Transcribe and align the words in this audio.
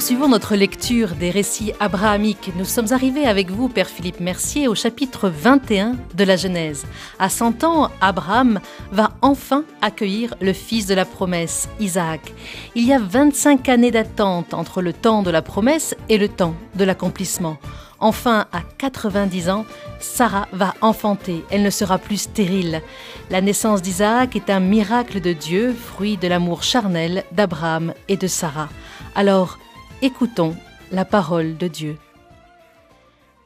poursuivons 0.00 0.28
notre 0.28 0.56
lecture 0.56 1.14
des 1.14 1.28
récits 1.28 1.74
abrahamiques. 1.78 2.52
Nous 2.56 2.64
sommes 2.64 2.90
arrivés 2.94 3.26
avec 3.26 3.50
vous, 3.50 3.68
Père 3.68 3.86
Philippe 3.86 4.20
Mercier, 4.20 4.66
au 4.66 4.74
chapitre 4.74 5.28
21 5.28 5.94
de 6.14 6.24
la 6.24 6.36
Genèse. 6.36 6.86
À 7.18 7.28
100 7.28 7.64
ans, 7.64 7.90
Abraham 8.00 8.60
va 8.92 9.10
enfin 9.20 9.62
accueillir 9.82 10.34
le 10.40 10.54
fils 10.54 10.86
de 10.86 10.94
la 10.94 11.04
promesse, 11.04 11.68
Isaac. 11.80 12.32
Il 12.74 12.86
y 12.86 12.94
a 12.94 12.98
25 12.98 13.68
années 13.68 13.90
d'attente 13.90 14.54
entre 14.54 14.80
le 14.80 14.94
temps 14.94 15.22
de 15.22 15.30
la 15.30 15.42
promesse 15.42 15.94
et 16.08 16.16
le 16.16 16.30
temps 16.30 16.54
de 16.76 16.84
l'accomplissement. 16.84 17.58
Enfin, 17.98 18.46
à 18.52 18.62
90 18.78 19.50
ans, 19.50 19.66
Sarah 19.98 20.48
va 20.52 20.72
enfanter. 20.80 21.44
Elle 21.50 21.62
ne 21.62 21.68
sera 21.68 21.98
plus 21.98 22.22
stérile. 22.22 22.80
La 23.28 23.42
naissance 23.42 23.82
d'Isaac 23.82 24.34
est 24.34 24.48
un 24.48 24.60
miracle 24.60 25.20
de 25.20 25.34
Dieu, 25.34 25.74
fruit 25.74 26.16
de 26.16 26.26
l'amour 26.26 26.62
charnel 26.62 27.22
d'Abraham 27.32 27.92
et 28.08 28.16
de 28.16 28.28
Sarah. 28.28 28.70
Alors, 29.14 29.58
écoutons 30.02 30.56
la 30.90 31.04
parole 31.04 31.58
de 31.58 31.68
Dieu. 31.68 31.98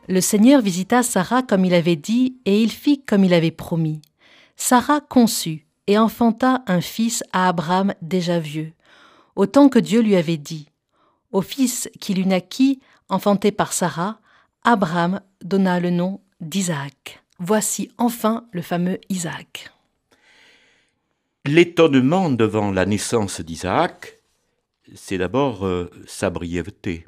Le 0.08 0.20
Seigneur 0.20 0.60
visita 0.60 1.02
Sarah 1.02 1.42
comme 1.42 1.64
il 1.64 1.74
avait 1.74 1.96
dit, 1.96 2.36
et 2.44 2.62
il 2.62 2.70
fit 2.70 3.02
comme 3.02 3.24
il 3.24 3.34
avait 3.34 3.50
promis. 3.50 4.00
Sarah 4.56 5.00
conçut 5.00 5.66
et 5.86 5.98
enfanta 5.98 6.62
un 6.66 6.80
fils 6.80 7.24
à 7.32 7.48
Abraham 7.48 7.94
déjà 8.02 8.38
vieux, 8.38 8.72
autant 9.34 9.68
que 9.68 9.78
Dieu 9.78 10.00
lui 10.00 10.14
avait 10.14 10.36
dit. 10.36 10.68
Au 11.32 11.42
fils 11.42 11.90
qui 12.00 12.14
lui 12.14 12.26
naquit, 12.26 12.80
enfanté 13.08 13.50
par 13.50 13.72
Sarah, 13.72 14.20
Abraham 14.62 15.20
donna 15.42 15.80
le 15.80 15.90
nom 15.90 16.20
d'Isaac. 16.40 17.22
Voici 17.40 17.90
enfin 17.98 18.46
le 18.52 18.62
fameux 18.62 19.00
Isaac. 19.08 19.72
L'étonnement 21.46 22.30
devant 22.30 22.70
la 22.70 22.86
naissance 22.86 23.40
d'Isaac, 23.40 24.20
c'est 24.92 25.18
d'abord 25.18 25.66
euh, 25.66 25.90
sa 26.06 26.30
brièveté. 26.30 27.06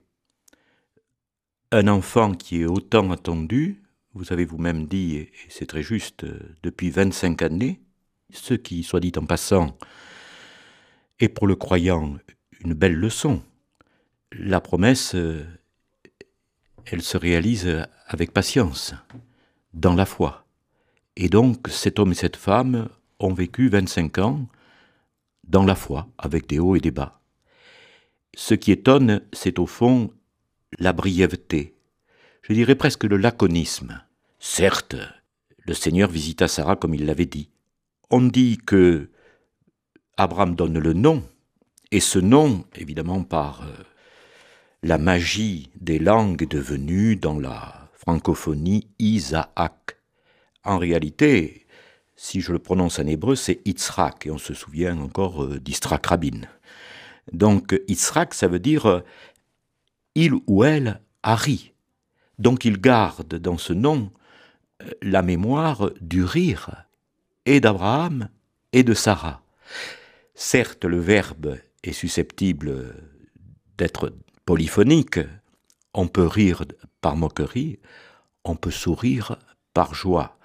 Un 1.72 1.88
enfant 1.88 2.32
qui 2.32 2.62
est 2.62 2.66
autant 2.66 3.10
attendu, 3.10 3.82
vous 4.14 4.32
avez 4.32 4.44
vous-même 4.44 4.86
dit, 4.86 5.16
et 5.16 5.32
c'est 5.48 5.66
très 5.66 5.82
juste, 5.82 6.24
euh, 6.24 6.38
depuis 6.62 6.90
25 6.90 7.42
années, 7.42 7.80
ce 8.32 8.54
qui, 8.54 8.82
soit 8.82 9.00
dit 9.00 9.12
en 9.16 9.26
passant, 9.26 9.76
est 11.20 11.28
pour 11.28 11.46
le 11.46 11.56
croyant 11.56 12.16
une 12.60 12.74
belle 12.74 12.94
leçon. 12.94 13.42
La 14.32 14.60
promesse 14.60 15.14
euh, 15.14 15.44
elle 16.86 17.02
se 17.02 17.16
réalise 17.16 17.84
avec 18.06 18.32
patience, 18.32 18.94
dans 19.74 19.94
la 19.94 20.06
foi. 20.06 20.46
Et 21.16 21.28
donc 21.28 21.68
cet 21.68 21.98
homme 21.98 22.12
et 22.12 22.14
cette 22.14 22.36
femme 22.36 22.88
ont 23.18 23.34
vécu 23.34 23.68
25 23.68 24.18
ans 24.18 24.46
dans 25.44 25.64
la 25.64 25.74
foi, 25.74 26.08
avec 26.18 26.46
des 26.46 26.58
hauts 26.58 26.76
et 26.76 26.80
des 26.80 26.90
bas. 26.90 27.20
Ce 28.38 28.52
qui 28.52 28.70
étonne, 28.70 29.22
c'est 29.32 29.58
au 29.58 29.64
fond 29.64 30.12
la 30.78 30.92
brièveté, 30.92 31.74
je 32.42 32.52
dirais 32.52 32.74
presque 32.74 33.04
le 33.04 33.16
laconisme. 33.16 34.02
Certes, 34.38 34.96
le 35.64 35.72
Seigneur 35.72 36.10
visita 36.10 36.46
Sarah 36.46 36.76
comme 36.76 36.94
il 36.94 37.06
l'avait 37.06 37.24
dit. 37.24 37.48
On 38.10 38.20
dit 38.20 38.58
que 38.58 39.08
Abraham 40.18 40.54
donne 40.54 40.78
le 40.78 40.92
nom, 40.92 41.24
et 41.90 42.00
ce 42.00 42.18
nom, 42.18 42.66
évidemment 42.74 43.24
par 43.24 43.62
euh, 43.62 43.72
la 44.82 44.98
magie 44.98 45.70
des 45.80 45.98
langues 45.98 46.42
est 46.42 46.52
devenue 46.52 47.16
dans 47.16 47.40
la 47.40 47.90
francophonie 47.94 48.86
Isaac. 48.98 49.96
En 50.62 50.76
réalité, 50.76 51.66
si 52.16 52.42
je 52.42 52.52
le 52.52 52.58
prononce 52.58 52.98
en 52.98 53.06
hébreu, 53.06 53.34
c'est 53.34 53.62
Yitzhak, 53.64 54.26
et 54.26 54.30
on 54.30 54.38
se 54.38 54.52
souvient 54.52 54.98
encore 54.98 55.42
euh, 55.42 55.58
d'Istrak 55.58 56.04
Rabin. 56.04 56.42
Donc 57.32 57.80
Yitzhak, 57.88 58.34
ça 58.34 58.48
veut 58.48 58.58
dire 58.58 58.86
euh, 58.86 59.00
il 60.14 60.34
ou 60.46 60.64
elle 60.64 61.00
a 61.22 61.36
ri. 61.36 61.72
Donc 62.38 62.64
il 62.64 62.80
garde 62.80 63.34
dans 63.36 63.58
ce 63.58 63.72
nom 63.72 64.10
euh, 64.82 64.90
la 65.02 65.22
mémoire 65.22 65.90
du 66.00 66.24
rire 66.24 66.86
et 67.44 67.60
d'Abraham 67.60 68.28
et 68.72 68.82
de 68.82 68.94
Sarah. 68.94 69.42
Certes, 70.34 70.84
le 70.84 71.00
verbe 71.00 71.56
est 71.82 71.92
susceptible 71.92 72.94
d'être 73.78 74.12
polyphonique. 74.44 75.18
On 75.94 76.08
peut 76.08 76.26
rire 76.26 76.64
par 77.00 77.16
moquerie, 77.16 77.78
on 78.44 78.56
peut 78.56 78.70
sourire 78.70 79.36
par 79.72 79.94
joie. 79.94 80.38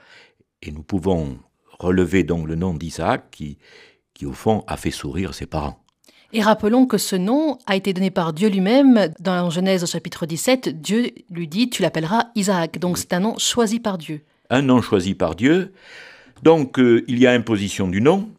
Et 0.61 0.71
nous 0.71 0.83
pouvons 0.83 1.39
relever 1.79 2.23
donc 2.23 2.47
le 2.47 2.55
nom 2.55 2.73
d'Isaac 2.73 3.31
qui, 3.31 3.57
qui, 4.13 4.25
au 4.25 4.33
fond, 4.33 4.63
a 4.67 4.77
fait 4.77 4.91
sourire 4.91 5.33
ses 5.33 5.47
parents. 5.47 5.80
Et 6.33 6.41
rappelons 6.41 6.85
que 6.85 6.97
ce 6.97 7.17
nom 7.17 7.57
a 7.65 7.75
été 7.75 7.93
donné 7.93 8.09
par 8.09 8.31
Dieu 8.31 8.47
lui-même. 8.47 9.09
Dans 9.19 9.49
Genèse 9.49 9.83
au 9.83 9.87
chapitre 9.87 10.25
17, 10.25 10.81
Dieu 10.81 11.11
lui 11.29 11.47
dit 11.47 11.69
Tu 11.69 11.81
l'appelleras 11.81 12.27
Isaac. 12.35 12.79
Donc 12.79 12.97
c'est 12.97 13.11
un 13.11 13.19
nom 13.19 13.37
choisi 13.37 13.81
par 13.81 13.97
Dieu. 13.97 14.21
Un 14.49 14.61
nom 14.61 14.81
choisi 14.81 15.13
par 15.13 15.35
Dieu. 15.35 15.73
Donc 16.41 16.79
euh, 16.79 17.03
il 17.09 17.19
y 17.19 17.27
a 17.27 17.31
imposition 17.31 17.89
du 17.89 17.99
nom. 18.01 18.29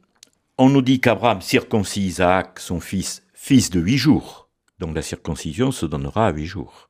On 0.57 0.71
nous 0.71 0.81
dit 0.81 1.01
qu'Abraham 1.01 1.43
circoncis 1.43 2.07
Isaac, 2.07 2.61
son 2.61 2.81
fils, 2.81 3.23
fils 3.35 3.69
de 3.69 3.81
huit 3.81 3.99
jours. 3.99 4.49
Donc 4.79 4.95
la 4.95 5.03
circoncision 5.03 5.71
se 5.71 5.85
donnera 5.85 6.29
à 6.29 6.33
huit 6.33 6.47
jours. 6.47 6.89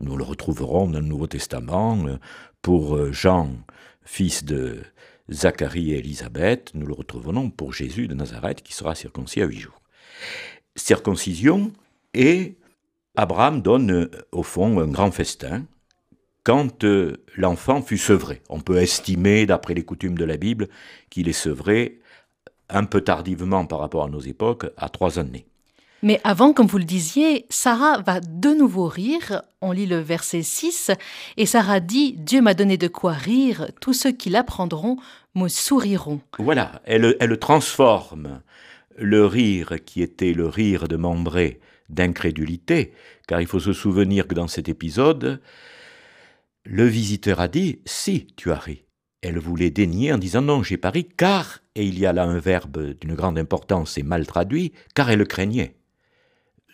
Nous 0.00 0.16
le 0.16 0.24
retrouverons 0.24 0.88
dans 0.88 0.98
le 0.98 1.06
Nouveau 1.06 1.28
Testament 1.28 2.04
euh, 2.06 2.16
pour 2.62 2.96
euh, 2.96 3.12
Jean, 3.12 3.50
fils 4.04 4.44
de 4.44 4.82
Zacharie 5.30 5.92
et 5.92 5.98
Élisabeth. 5.98 6.72
Nous 6.74 6.86
le 6.86 6.94
retrouverons 6.94 7.50
pour 7.50 7.72
Jésus 7.72 8.08
de 8.08 8.14
Nazareth 8.14 8.62
qui 8.62 8.74
sera 8.74 8.96
circoncis 8.96 9.40
à 9.40 9.46
huit 9.46 9.60
jours. 9.60 9.81
Circoncision 10.76 11.72
et 12.14 12.56
Abraham 13.16 13.62
donne 13.62 13.90
euh, 13.90 14.10
au 14.32 14.42
fond 14.42 14.80
un 14.80 14.88
grand 14.88 15.10
festin 15.10 15.64
quand 16.44 16.84
l'enfant 17.36 17.82
fut 17.82 17.98
sevré. 17.98 18.42
On 18.48 18.60
peut 18.60 18.78
estimer, 18.78 19.46
d'après 19.46 19.74
les 19.74 19.84
coutumes 19.84 20.18
de 20.18 20.24
la 20.24 20.36
Bible, 20.36 20.68
qu'il 21.08 21.28
est 21.28 21.32
sevré 21.32 22.00
un 22.68 22.84
peu 22.84 23.00
tardivement 23.00 23.64
par 23.64 23.78
rapport 23.78 24.04
à 24.04 24.08
nos 24.08 24.20
époques, 24.20 24.66
à 24.76 24.88
trois 24.88 25.18
années. 25.18 25.46
Mais 26.04 26.20
avant, 26.24 26.52
comme 26.52 26.66
vous 26.66 26.78
le 26.78 26.84
disiez, 26.84 27.46
Sarah 27.48 28.00
va 28.00 28.18
de 28.18 28.48
nouveau 28.48 28.88
rire. 28.88 29.42
On 29.60 29.70
lit 29.70 29.86
le 29.86 30.00
verset 30.00 30.42
6, 30.42 30.90
et 31.36 31.46
Sarah 31.46 31.78
dit, 31.78 32.14
Dieu 32.14 32.42
m'a 32.42 32.54
donné 32.54 32.76
de 32.76 32.88
quoi 32.88 33.12
rire, 33.12 33.68
tous 33.80 33.92
ceux 33.92 34.10
qui 34.10 34.28
l'apprendront 34.28 34.96
me 35.36 35.46
souriront. 35.46 36.20
Voilà, 36.40 36.82
elle, 36.84 37.16
elle 37.20 37.38
transforme 37.38 38.40
le 38.98 39.26
rire 39.26 39.76
qui 39.84 40.02
était 40.02 40.32
le 40.32 40.46
rire 40.46 40.88
de 40.88 40.96
Membré 40.96 41.60
d'incrédulité, 41.88 42.92
car 43.26 43.40
il 43.40 43.46
faut 43.46 43.60
se 43.60 43.72
souvenir 43.72 44.26
que 44.26 44.34
dans 44.34 44.48
cet 44.48 44.68
épisode, 44.68 45.40
le 46.64 46.86
visiteur 46.86 47.40
a 47.40 47.48
dit, 47.48 47.80
si, 47.84 48.28
tu 48.36 48.50
as 48.50 48.58
ri. 48.58 48.84
Elle 49.20 49.38
voulait 49.38 49.70
dénier 49.70 50.12
en 50.12 50.18
disant 50.18 50.42
non, 50.42 50.62
j'ai 50.62 50.78
pas 50.78 50.90
ri, 50.90 51.04
car, 51.04 51.60
et 51.74 51.84
il 51.84 51.98
y 51.98 52.06
a 52.06 52.12
là 52.12 52.24
un 52.24 52.38
verbe 52.38 52.94
d'une 53.00 53.14
grande 53.14 53.38
importance 53.38 53.98
et 53.98 54.02
mal 54.02 54.26
traduit, 54.26 54.72
car 54.94 55.10
elle 55.10 55.26
craignait. 55.26 55.76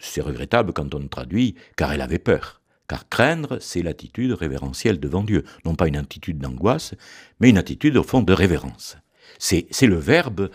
C'est 0.01 0.21
regrettable 0.21 0.73
quand 0.73 0.95
on 0.95 1.07
traduit 1.09 1.57
car 1.77 1.93
elle 1.93 2.01
avait 2.01 2.19
peur. 2.19 2.63
Car 2.89 3.09
craindre, 3.09 3.59
c'est 3.61 3.83
l'attitude 3.83 4.33
révérentielle 4.33 4.99
devant 4.99 5.23
Dieu. 5.23 5.45
Non 5.65 5.75
pas 5.75 5.89
une 5.89 5.97
attitude 5.97 6.39
d'angoisse, 6.39 6.95
mais 7.41 7.51
une 7.51 7.59
attitude 7.59 7.97
au 7.97 8.03
fond 8.03 8.23
de 8.23 8.33
révérence. 8.33 8.97
C'est 9.39 9.69
le 9.83 9.97
verbe 9.97 10.51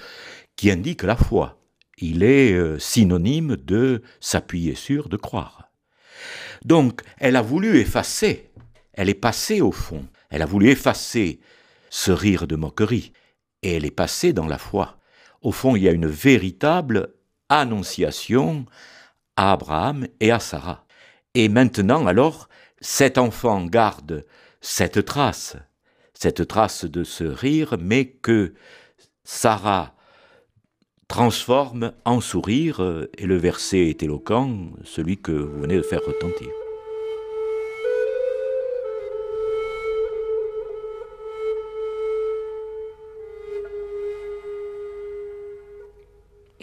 qui 0.56 0.72
indique 0.72 1.03
la 1.03 1.16
foi. 1.16 1.59
Il 1.97 2.24
est 2.24 2.53
euh, 2.53 2.80
synonyme 2.80 3.56
de 3.56 4.02
s'appuyer 4.19 4.75
sur, 4.75 5.09
de 5.09 5.18
croire. 5.18 5.72
Donc, 6.66 7.02
elle 7.18 7.36
a 7.36 7.41
voulu 7.41 7.78
effacer, 7.78 8.50
elle 8.94 9.09
est 9.09 9.13
passée 9.13 9.62
au 9.62 9.72
fond, 9.72 10.07
elle 10.30 10.42
a 10.42 10.48
voulu 10.48 10.69
effacer 10.69 11.39
ce 11.89 12.12
rire 12.12 12.48
de 12.48 12.56
moquerie, 12.56 13.13
et 13.62 13.75
elle 13.75 13.86
est 13.86 13.92
passée 13.92 14.33
dans 14.33 14.48
la 14.48 14.57
foi. 14.57 14.98
Au 15.42 15.51
fond, 15.51 15.75
il 15.75 15.83
y 15.83 15.89
a 15.89 15.92
une 15.92 16.07
véritable 16.07 17.13
annonciation 17.50 18.66
à 19.36 19.51
Abraham 19.51 20.07
et 20.19 20.31
à 20.31 20.39
Sarah. 20.39 20.86
Et 21.33 21.50
maintenant, 21.50 22.07
alors, 22.07 22.50
cet 22.80 23.18
enfant 23.18 23.66
garde 23.66 24.25
cette 24.62 25.06
trace, 25.06 25.56
cette 26.13 26.48
trace 26.48 26.86
de 26.86 27.04
ce 27.04 27.24
rire, 27.24 27.75
mais 27.80 28.06
que 28.06 28.54
Sarah 29.24 29.95
transforme 31.07 31.91
en 32.05 32.21
sourire, 32.21 33.07
et 33.17 33.25
le 33.25 33.38
verset 33.38 33.89
est 33.89 34.03
éloquent, 34.03 34.71
celui 34.83 35.17
que 35.17 35.31
vous 35.31 35.61
venez 35.61 35.77
de 35.77 35.81
faire 35.81 36.01
retentir. 36.05 36.50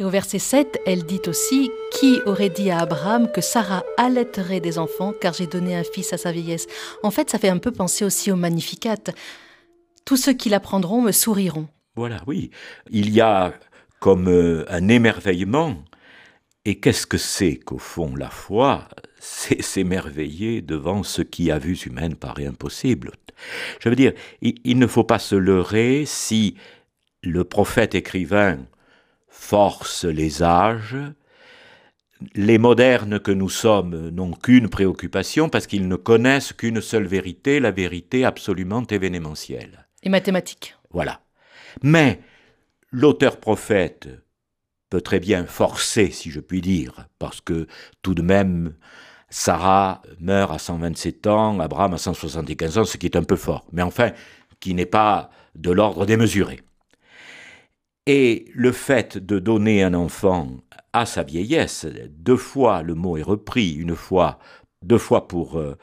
Et 0.01 0.05
au 0.05 0.09
verset 0.09 0.39
7, 0.39 0.81
elle 0.87 1.05
dit 1.05 1.21
aussi 1.27 1.71
Qui 1.93 2.21
aurait 2.25 2.49
dit 2.49 2.71
à 2.71 2.79
Abraham 2.79 3.31
que 3.31 3.43
Sarah 3.43 3.85
allaiterait 3.99 4.61
des 4.61 4.79
enfants, 4.79 5.13
car 5.21 5.35
j'ai 5.35 5.47
donné 5.47 5.77
un 5.77 5.85
fils 5.85 6.15
à 6.15 6.17
sa 6.17 6.33
vieillesse? 6.33 6.67
En 7.03 7.11
fait, 7.11 7.29
ça 7.29 7.39
fait 7.39 7.51
un 7.51 7.59
peu 7.59 7.71
penser 7.71 8.07
aussi 8.07 8.33
au 8.33 8.37
Magnificat. 8.37 8.97
Tous 10.07 10.17
ceux 10.17 10.33
qui 10.33 10.49
l'apprendront 10.49 11.03
me 11.03 11.13
souriront. 11.13 11.69
Voilà, 11.97 12.23
oui. 12.27 12.51
Il 12.91 13.11
y 13.11 13.21
a 13.21 13.53
comme 14.01 14.29
euh, 14.29 14.65
un 14.69 14.89
émerveillement. 14.89 15.77
Et 16.65 16.81
qu'est-ce 16.81 17.07
que 17.07 17.19
c'est 17.19 17.57
qu'au 17.57 17.79
fond 17.79 18.17
la 18.17 18.31
foi? 18.31 18.89
C'est 19.21 19.63
s'émerveiller 19.63 20.63
devant 20.63 21.03
ce 21.03 21.23
qui, 21.23 21.51
à 21.51 21.59
vue 21.59 21.77
humaine, 21.77 22.17
paraît 22.17 22.47
impossible. 22.47 23.13
Je 23.79 23.89
veux 23.89 23.97
dire, 23.97 24.13
il, 24.43 24.79
ne 24.79 24.87
faut 24.87 25.05
pas 25.05 25.19
se 25.19 25.35
leurrer 25.35 26.05
si 26.07 26.57
le 27.23 27.45
prophète 27.45 27.95
écrivain 27.95 28.59
force 29.29 30.05
les 30.05 30.43
âges, 30.43 30.97
les 32.35 32.59
modernes 32.59 33.19
que 33.19 33.31
nous 33.31 33.49
sommes 33.49 34.11
n'ont 34.11 34.33
qu'une 34.33 34.69
préoccupation 34.69 35.49
parce 35.49 35.67
qu'ils 35.67 35.89
ne 35.89 35.97
connaissent 35.97 36.53
qu'une 36.53 36.83
seule 36.83 37.07
vérité, 37.07 37.61
la 37.61 37.71
vérité 37.71 38.25
absolument 38.25 38.87
événementielle. 38.87 39.87
Et 40.03 40.11
mathématique. 40.11 40.77
Voilà. 40.91 41.21
Mais 41.83 42.21
l'auteur 42.91 43.39
prophète 43.39 44.09
peut 44.89 45.01
très 45.01 45.21
bien 45.21 45.47
forcer, 45.47 46.11
si 46.11 46.31
je 46.31 46.41
puis 46.41 46.61
dire, 46.61 47.09
parce 47.19 47.41
que 47.41 47.67
tout 48.03 48.15
de 48.15 48.23
même, 48.23 48.75
Sarah 49.29 50.03
meurt 50.19 50.53
à 50.53 50.59
127 50.59 51.27
ans, 51.29 51.61
Abraham 51.61 51.95
à 51.95 51.99
175 51.99 52.79
ans, 52.79 52.85
ce 52.85 52.97
qui 52.97 53.07
est 53.07 53.17
un 53.17 53.23
peu 53.23 53.37
fort, 53.37 53.65
mais 53.73 53.83
enfin, 53.83 54.11
qui 54.59 54.75
n'est 54.75 54.87
pas 54.87 55.31
de 55.55 55.71
l'ordre 55.71 56.07
démesuré. 56.07 56.61
Et 58.07 58.47
le 58.55 58.73
fait 58.73 59.19
de 59.19 59.39
donner 59.39 59.85
un 59.85 59.95
enfant 59.95 60.49
à 60.93 61.07
sa 61.07 61.23
vieillesse, 61.23 61.87
deux 62.11 62.37
fois 62.37 62.83
le 62.83 62.95
mot 62.95 63.17
est 63.17 63.23
repris, 63.23 63.75
une 63.75 63.95
fois, 63.95 64.41
deux 64.83 64.99
fois 64.99 65.29
pour 65.29 65.59
euh, 65.59 65.77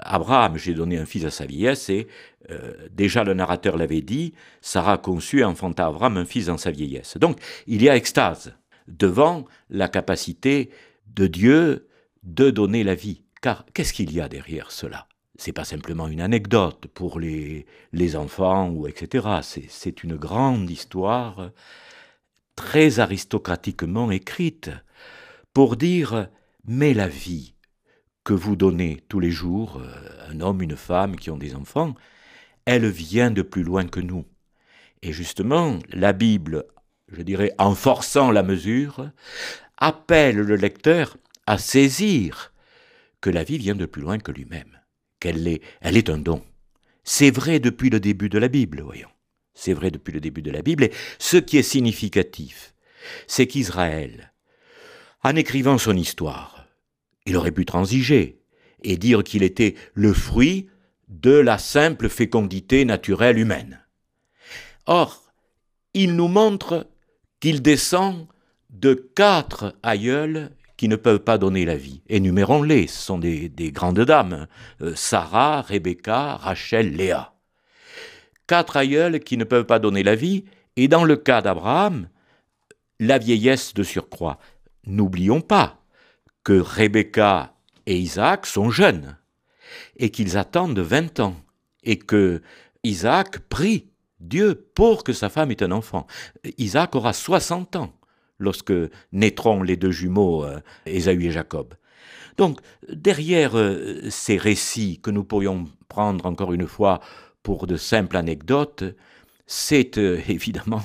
Abraham, 0.00 0.56
j'ai 0.56 0.74
donné 0.74 0.98
un 0.98 1.06
fils 1.06 1.24
à 1.24 1.30
sa 1.30 1.46
vieillesse, 1.46 1.88
et 1.88 2.08
euh, 2.50 2.72
déjà 2.90 3.24
le 3.24 3.34
narrateur 3.34 3.76
l'avait 3.76 4.02
dit, 4.02 4.34
Sarah 4.60 4.98
conçut 4.98 5.40
et 5.40 5.44
enfanta 5.44 5.86
Abraham 5.86 6.16
un 6.16 6.24
fils 6.24 6.46
dans 6.46 6.58
sa 6.58 6.70
vieillesse. 6.70 7.16
Donc 7.16 7.38
il 7.66 7.82
y 7.82 7.88
a 7.88 7.96
extase 7.96 8.54
devant 8.88 9.44
la 9.68 9.88
capacité 9.88 10.70
de 11.14 11.26
Dieu 11.26 11.88
de 12.22 12.50
donner 12.50 12.84
la 12.84 12.94
vie. 12.94 13.22
Car 13.40 13.64
qu'est-ce 13.72 13.92
qu'il 13.92 14.12
y 14.12 14.20
a 14.20 14.28
derrière 14.28 14.70
cela? 14.70 15.06
C'est 15.36 15.52
pas 15.52 15.64
simplement 15.64 16.08
une 16.08 16.20
anecdote 16.20 16.86
pour 16.92 17.18
les, 17.18 17.64
les 17.92 18.16
enfants 18.16 18.68
ou 18.68 18.86
etc. 18.86 19.28
C'est 19.68 20.04
une 20.04 20.16
grande 20.16 20.68
histoire 20.68 21.50
très 22.56 23.00
aristocratiquement 23.00 24.10
écrite 24.10 24.70
pour 25.54 25.76
dire 25.76 26.28
mais 26.66 26.92
la 26.92 27.08
vie 27.08 27.54
que 28.30 28.34
vous 28.34 28.54
donnez 28.54 29.02
tous 29.08 29.18
les 29.18 29.32
jours, 29.32 29.82
euh, 29.82 30.30
un 30.30 30.40
homme, 30.40 30.62
une 30.62 30.76
femme 30.76 31.16
qui 31.16 31.30
ont 31.30 31.36
des 31.36 31.56
enfants, 31.56 31.96
elle 32.64 32.86
vient 32.86 33.32
de 33.32 33.42
plus 33.42 33.64
loin 33.64 33.88
que 33.88 33.98
nous. 33.98 34.24
Et 35.02 35.12
justement, 35.12 35.80
la 35.88 36.12
Bible, 36.12 36.66
je 37.10 37.22
dirais, 37.22 37.52
en 37.58 37.74
forçant 37.74 38.30
la 38.30 38.44
mesure, 38.44 39.10
appelle 39.78 40.36
le 40.36 40.54
lecteur 40.54 41.16
à 41.48 41.58
saisir 41.58 42.52
que 43.20 43.30
la 43.30 43.42
vie 43.42 43.58
vient 43.58 43.74
de 43.74 43.84
plus 43.84 44.00
loin 44.00 44.18
que 44.18 44.30
lui-même, 44.30 44.78
qu'elle 45.18 45.48
est, 45.48 45.60
elle 45.80 45.96
est 45.96 46.08
un 46.08 46.18
don. 46.18 46.44
C'est 47.02 47.32
vrai 47.32 47.58
depuis 47.58 47.90
le 47.90 47.98
début 47.98 48.28
de 48.28 48.38
la 48.38 48.46
Bible, 48.46 48.80
voyons. 48.82 49.10
C'est 49.54 49.74
vrai 49.74 49.90
depuis 49.90 50.12
le 50.12 50.20
début 50.20 50.42
de 50.42 50.52
la 50.52 50.62
Bible. 50.62 50.84
Et 50.84 50.92
ce 51.18 51.36
qui 51.36 51.58
est 51.58 51.64
significatif, 51.64 52.74
c'est 53.26 53.48
qu'Israël, 53.48 54.32
en 55.24 55.34
écrivant 55.34 55.78
son 55.78 55.96
histoire, 55.96 56.59
il 57.26 57.36
aurait 57.36 57.52
pu 57.52 57.64
transiger 57.64 58.40
et 58.82 58.96
dire 58.96 59.22
qu'il 59.22 59.42
était 59.42 59.74
le 59.94 60.12
fruit 60.12 60.68
de 61.08 61.32
la 61.32 61.58
simple 61.58 62.08
fécondité 62.08 62.84
naturelle 62.84 63.38
humaine. 63.38 63.80
Or, 64.86 65.32
il 65.92 66.14
nous 66.14 66.28
montre 66.28 66.88
qu'il 67.40 67.62
descend 67.62 68.26
de 68.70 68.94
quatre 68.94 69.74
aïeuls 69.82 70.50
qui 70.76 70.88
ne 70.88 70.96
peuvent 70.96 71.20
pas 71.20 71.36
donner 71.36 71.64
la 71.64 71.76
vie. 71.76 72.00
Énumérons-les, 72.08 72.86
ce 72.86 73.02
sont 73.02 73.18
des, 73.18 73.50
grandes 73.72 74.00
dames, 74.00 74.46
euh, 74.80 74.94
Sarah, 74.94 75.60
Rebecca, 75.60 76.36
Rachel, 76.36 76.96
Léa. 76.96 77.34
Quatre 78.46 78.76
aïeuls 78.76 79.20
qui 79.20 79.36
ne 79.36 79.44
peuvent 79.44 79.66
pas 79.66 79.78
donner 79.78 80.02
la 80.02 80.14
vie, 80.14 80.44
et 80.76 80.88
dans 80.88 81.04
le 81.04 81.16
cas 81.16 81.42
d'Abraham, 81.42 82.08
la 82.98 83.18
vieillesse 83.18 83.74
de 83.74 83.82
surcroît. 83.82 84.38
N'oublions 84.86 85.40
pas 85.40 85.79
que 86.44 86.58
Rebecca 86.58 87.54
et 87.86 87.98
Isaac 87.98 88.46
sont 88.46 88.70
jeunes, 88.70 89.16
et 89.96 90.10
qu'ils 90.10 90.36
attendent 90.36 90.78
vingt 90.78 91.20
ans, 91.20 91.36
et 91.82 91.98
que 91.98 92.42
Isaac 92.82 93.38
prie 93.40 93.90
Dieu 94.20 94.54
pour 94.74 95.02
que 95.02 95.12
sa 95.12 95.28
femme 95.28 95.50
ait 95.50 95.62
un 95.62 95.72
enfant. 95.72 96.06
Isaac 96.58 96.94
aura 96.94 97.12
soixante 97.12 97.76
ans 97.76 97.92
lorsque 98.38 98.72
naîtront 99.12 99.62
les 99.62 99.76
deux 99.76 99.90
jumeaux, 99.90 100.44
euh, 100.44 100.60
Ésaü 100.86 101.26
et 101.26 101.30
Jacob. 101.30 101.74
Donc, 102.36 102.60
derrière 102.90 103.56
euh, 103.56 104.08
ces 104.08 104.36
récits 104.36 105.00
que 105.02 105.10
nous 105.10 105.24
pourrions 105.24 105.66
prendre 105.88 106.26
encore 106.26 106.52
une 106.52 106.66
fois 106.66 107.00
pour 107.42 107.66
de 107.66 107.76
simples 107.76 108.16
anecdotes, 108.16 108.84
c'est 109.46 109.98
euh, 109.98 110.20
évidemment 110.28 110.82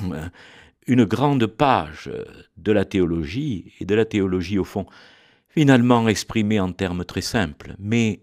une 0.87 1.05
grande 1.05 1.45
page 1.45 2.11
de 2.57 2.71
la 2.71 2.85
théologie, 2.85 3.73
et 3.79 3.85
de 3.85 3.95
la 3.95 4.05
théologie 4.05 4.59
au 4.59 4.65
fond, 4.65 4.85
finalement 5.55 6.07
exprimée 6.09 6.59
en 6.59 6.73
termes 6.73 7.05
très 7.05 7.21
simples. 7.21 7.75
Mais 7.79 8.19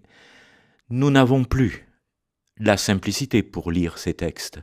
nous 0.90 1.10
n'avons 1.10 1.44
plus 1.44 1.88
la 2.58 2.76
simplicité 2.76 3.42
pour 3.42 3.72
lire 3.72 3.96
ces 3.96 4.14
textes, 4.14 4.60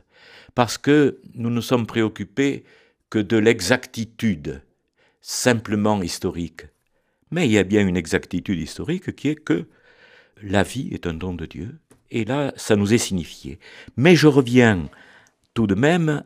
parce 0.54 0.78
que 0.78 1.20
nous 1.34 1.50
nous 1.50 1.62
sommes 1.62 1.86
préoccupés 1.86 2.64
que 3.10 3.18
de 3.18 3.36
l'exactitude 3.36 4.62
simplement 5.20 6.00
historique. 6.00 6.62
Mais 7.32 7.46
il 7.46 7.52
y 7.52 7.58
a 7.58 7.64
bien 7.64 7.86
une 7.86 7.96
exactitude 7.96 8.58
historique 8.58 9.14
qui 9.16 9.28
est 9.28 9.34
que 9.34 9.68
la 10.40 10.62
vie 10.62 10.88
est 10.92 11.06
un 11.06 11.14
don 11.14 11.34
de 11.34 11.46
Dieu, 11.46 11.78
et 12.10 12.24
là, 12.24 12.52
ça 12.56 12.76
nous 12.76 12.94
est 12.94 12.98
signifié. 12.98 13.58
Mais 13.96 14.14
je 14.14 14.28
reviens 14.28 14.88
tout 15.54 15.66
de 15.66 15.74
même 15.74 16.24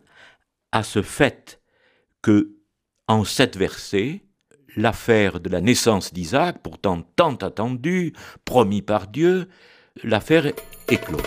à 0.73 0.83
ce 0.83 1.03
fait 1.03 1.61
que, 2.23 2.55
en 3.09 3.25
sept 3.25 3.57
versets, 3.57 4.23
l'affaire 4.77 5.41
de 5.41 5.49
la 5.49 5.61
naissance 5.61 6.13
d'Isaac, 6.13 6.59
pourtant 6.63 7.03
tant 7.17 7.35
attendue, 7.37 8.13
promis 8.45 8.83
par 8.83 9.07
Dieu, 9.07 9.49
l'affaire 10.03 10.47
est 10.89 10.97
close. 10.97 11.23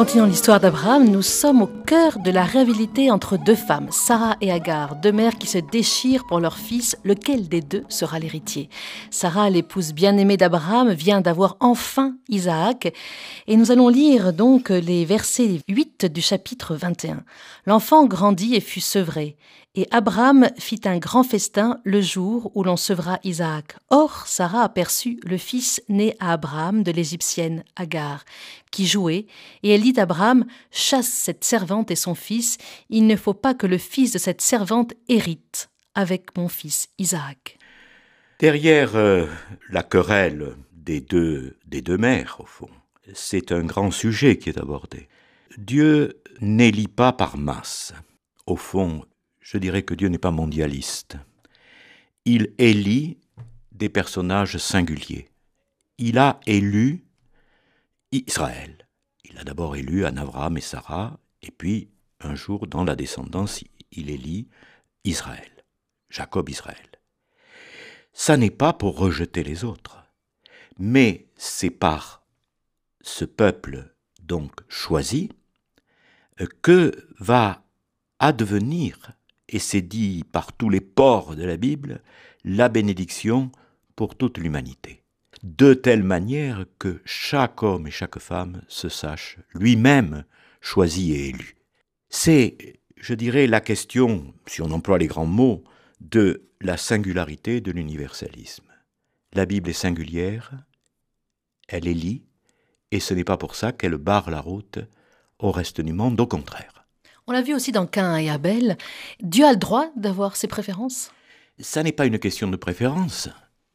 Continuons 0.00 0.24
l'histoire 0.24 0.60
d'Abraham, 0.60 1.10
nous 1.10 1.20
sommes 1.20 1.60
au 1.60 1.66
cœur 1.66 2.20
de 2.20 2.30
la 2.30 2.44
rivalité 2.44 3.10
entre 3.10 3.36
deux 3.36 3.54
femmes, 3.54 3.88
Sarah 3.90 4.34
et 4.40 4.50
Agar, 4.50 4.96
deux 4.96 5.12
mères 5.12 5.36
qui 5.36 5.46
se 5.46 5.58
déchirent 5.58 6.26
pour 6.26 6.40
leur 6.40 6.56
fils, 6.56 6.96
lequel 7.04 7.50
des 7.50 7.60
deux 7.60 7.84
sera 7.90 8.18
l'héritier. 8.18 8.70
Sarah, 9.10 9.50
l'épouse 9.50 9.92
bien-aimée 9.92 10.38
d'Abraham, 10.38 10.90
vient 10.92 11.20
d'avoir 11.20 11.58
enfin 11.60 12.14
Isaac, 12.30 12.94
et 13.46 13.56
nous 13.58 13.72
allons 13.72 13.88
lire 13.88 14.32
donc 14.32 14.70
les 14.70 15.04
versets 15.04 15.60
8 15.68 16.06
du 16.06 16.22
chapitre 16.22 16.76
21. 16.76 17.22
L'enfant 17.66 18.06
grandit 18.06 18.54
et 18.54 18.60
fut 18.60 18.80
sevré. 18.80 19.36
Et 19.76 19.86
Abraham 19.92 20.48
fit 20.58 20.80
un 20.84 20.98
grand 20.98 21.22
festin 21.22 21.80
le 21.84 22.00
jour 22.00 22.50
où 22.56 22.64
l'on 22.64 22.76
sevra 22.76 23.20
Isaac. 23.22 23.76
Or, 23.88 24.26
Sarah 24.26 24.62
aperçut 24.62 25.20
le 25.24 25.36
fils 25.36 25.80
né 25.88 26.16
à 26.18 26.32
Abraham 26.32 26.82
de 26.82 26.90
l'Égyptienne 26.90 27.62
Agar, 27.76 28.24
qui 28.72 28.84
jouait, 28.84 29.26
et 29.62 29.70
elle 29.70 29.82
dit 29.82 29.94
à 29.96 30.02
Abraham, 30.02 30.44
Chasse 30.72 31.08
cette 31.08 31.44
servante 31.44 31.92
et 31.92 31.96
son 31.96 32.16
fils, 32.16 32.58
il 32.88 33.06
ne 33.06 33.14
faut 33.14 33.34
pas 33.34 33.54
que 33.54 33.68
le 33.68 33.78
fils 33.78 34.12
de 34.12 34.18
cette 34.18 34.40
servante 34.40 34.92
hérite 35.08 35.70
avec 35.94 36.36
mon 36.36 36.48
fils 36.48 36.88
Isaac. 36.98 37.56
Derrière 38.40 38.96
euh, 38.96 39.26
la 39.68 39.84
querelle 39.84 40.56
des 40.72 41.00
deux, 41.00 41.58
des 41.66 41.80
deux 41.80 41.98
mères, 41.98 42.38
au 42.40 42.46
fond, 42.46 42.70
c'est 43.14 43.52
un 43.52 43.62
grand 43.62 43.92
sujet 43.92 44.36
qui 44.36 44.48
est 44.48 44.58
abordé. 44.58 45.08
Dieu 45.58 46.20
n'élit 46.40 46.88
pas 46.88 47.12
par 47.12 47.36
masse. 47.36 47.92
Au 48.46 48.56
fond, 48.56 49.04
je 49.50 49.58
dirais 49.58 49.82
que 49.82 49.94
Dieu 49.94 50.06
n'est 50.06 50.18
pas 50.18 50.30
mondialiste. 50.30 51.16
Il 52.24 52.54
élit 52.58 53.18
des 53.72 53.88
personnages 53.88 54.58
singuliers. 54.58 55.28
Il 55.98 56.18
a 56.18 56.38
élu 56.46 57.04
Israël. 58.12 58.86
Il 59.24 59.36
a 59.38 59.42
d'abord 59.42 59.74
élu 59.74 60.04
Anavram 60.04 60.56
et 60.56 60.60
Sarah, 60.60 61.18
et 61.42 61.50
puis 61.50 61.90
un 62.20 62.36
jour 62.36 62.68
dans 62.68 62.84
la 62.84 62.94
descendance, 62.94 63.64
il 63.90 64.10
élit 64.10 64.46
Israël, 65.02 65.50
Jacob 66.10 66.48
Israël. 66.48 67.00
Ça 68.12 68.36
n'est 68.36 68.50
pas 68.50 68.72
pour 68.72 68.98
rejeter 68.98 69.42
les 69.42 69.64
autres, 69.64 70.04
mais 70.78 71.26
c'est 71.34 71.70
par 71.70 72.24
ce 73.00 73.24
peuple 73.24 73.96
donc 74.22 74.52
choisi 74.68 75.32
que 76.62 77.08
va 77.18 77.64
advenir 78.20 79.16
et 79.50 79.58
c'est 79.58 79.82
dit 79.82 80.24
par 80.30 80.52
tous 80.52 80.70
les 80.70 80.80
ports 80.80 81.36
de 81.36 81.44
la 81.44 81.56
Bible, 81.56 82.02
la 82.44 82.68
bénédiction 82.68 83.50
pour 83.96 84.16
toute 84.16 84.38
l'humanité. 84.38 85.02
De 85.42 85.74
telle 85.74 86.04
manière 86.04 86.64
que 86.78 87.02
chaque 87.04 87.62
homme 87.62 87.86
et 87.86 87.90
chaque 87.90 88.18
femme 88.18 88.62
se 88.68 88.88
sache 88.88 89.38
lui-même 89.52 90.24
choisi 90.60 91.12
et 91.12 91.28
élu. 91.28 91.56
C'est, 92.08 92.80
je 92.96 93.14
dirais, 93.14 93.46
la 93.46 93.60
question, 93.60 94.32
si 94.46 94.62
on 94.62 94.70
emploie 94.70 94.98
les 94.98 95.06
grands 95.06 95.26
mots, 95.26 95.64
de 96.00 96.48
la 96.60 96.76
singularité 96.76 97.60
de 97.60 97.72
l'universalisme. 97.72 98.64
la 99.32 99.46
Bible 99.46 99.70
est 99.70 99.74
singulière, 99.74 100.52
elle 101.68 101.86
est 101.86 101.94
lit, 101.94 102.24
et 102.90 103.00
ce 103.00 103.14
n'est 103.14 103.24
pas 103.24 103.36
pour 103.36 103.54
ça 103.54 103.72
qu'elle 103.72 103.96
barre 103.96 104.30
la 104.30 104.40
route 104.40 104.78
au 105.38 105.52
reste 105.52 105.80
du 105.80 105.92
monde, 105.92 106.20
au 106.20 106.26
contraire. 106.26 106.79
On 107.30 107.32
l'a 107.32 107.42
vu 107.42 107.54
aussi 107.54 107.70
dans 107.70 107.86
Cain 107.86 108.16
et 108.16 108.28
Abel, 108.28 108.76
Dieu 109.22 109.44
a 109.44 109.52
le 109.52 109.56
droit 109.56 109.92
d'avoir 109.94 110.34
ses 110.34 110.48
préférences? 110.48 111.12
Ça 111.60 111.84
n'est 111.84 111.92
pas 111.92 112.06
une 112.06 112.18
question 112.18 112.48
de 112.48 112.56
préférence, 112.56 113.28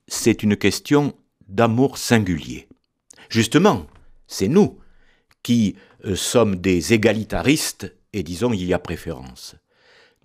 c'est 0.10 0.44
une 0.44 0.58
question 0.58 1.14
d'amour 1.48 1.98
singulier. 1.98 2.68
Justement, 3.30 3.88
c'est 4.28 4.50
nous 4.50 4.78
qui 5.42 5.78
euh, 6.04 6.18
sommes 6.18 6.58
des 6.58 6.92
égalitaristes 6.92 7.96
et 8.12 8.24
disons 8.24 8.52
il 8.52 8.66
y 8.66 8.74
a 8.74 8.78
préférence. 8.78 9.56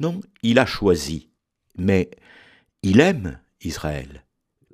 Non, 0.01 0.21
il 0.43 0.59
a 0.59 0.67
choisi, 0.67 1.29
mais 1.79 2.11
il 2.83 2.99
aime 2.99 3.39
Israël. 3.63 4.25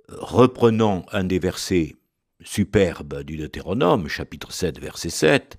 Reprenons 0.08 1.04
un 1.12 1.25
des 1.25 1.38
versets 1.38 1.94
superbes 2.42 3.22
du 3.22 3.36
Deutéronome, 3.36 4.08
chapitre 4.08 4.50
7, 4.50 4.80
verset 4.80 5.10
7. 5.10 5.58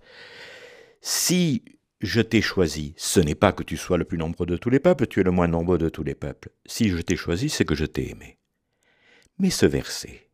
Si 1.00 1.62
je 2.00 2.22
t'ai 2.22 2.42
choisi, 2.42 2.94
ce 2.98 3.20
n'est 3.20 3.36
pas 3.36 3.52
que 3.52 3.64
tu 3.64 3.78
sois 3.78 3.98
le 3.98 4.06
plus 4.06 4.18
nombreux 4.18 4.46
de 4.46 4.58
tous 4.58 4.70
les 4.70 4.80
peuples, 4.80 5.08
tu 5.08 5.20
es 5.20 5.24
le 5.24 5.32
moins 5.32 5.48
nombreux 5.48 5.78
de 5.78 5.90
tous 5.90 6.04
les 6.04 6.16
peuples. 6.16 6.50
Si 6.66 6.90
je 6.90 6.98
t'ai 6.98 7.16
choisi, 7.16 7.50
c'est 7.50 7.66
que 7.66 7.76
je 7.76 7.86
t'ai 7.86 8.12
aimé. 8.12 8.38
Mais 9.40 9.50
ce 9.50 9.66
verset 9.66 10.30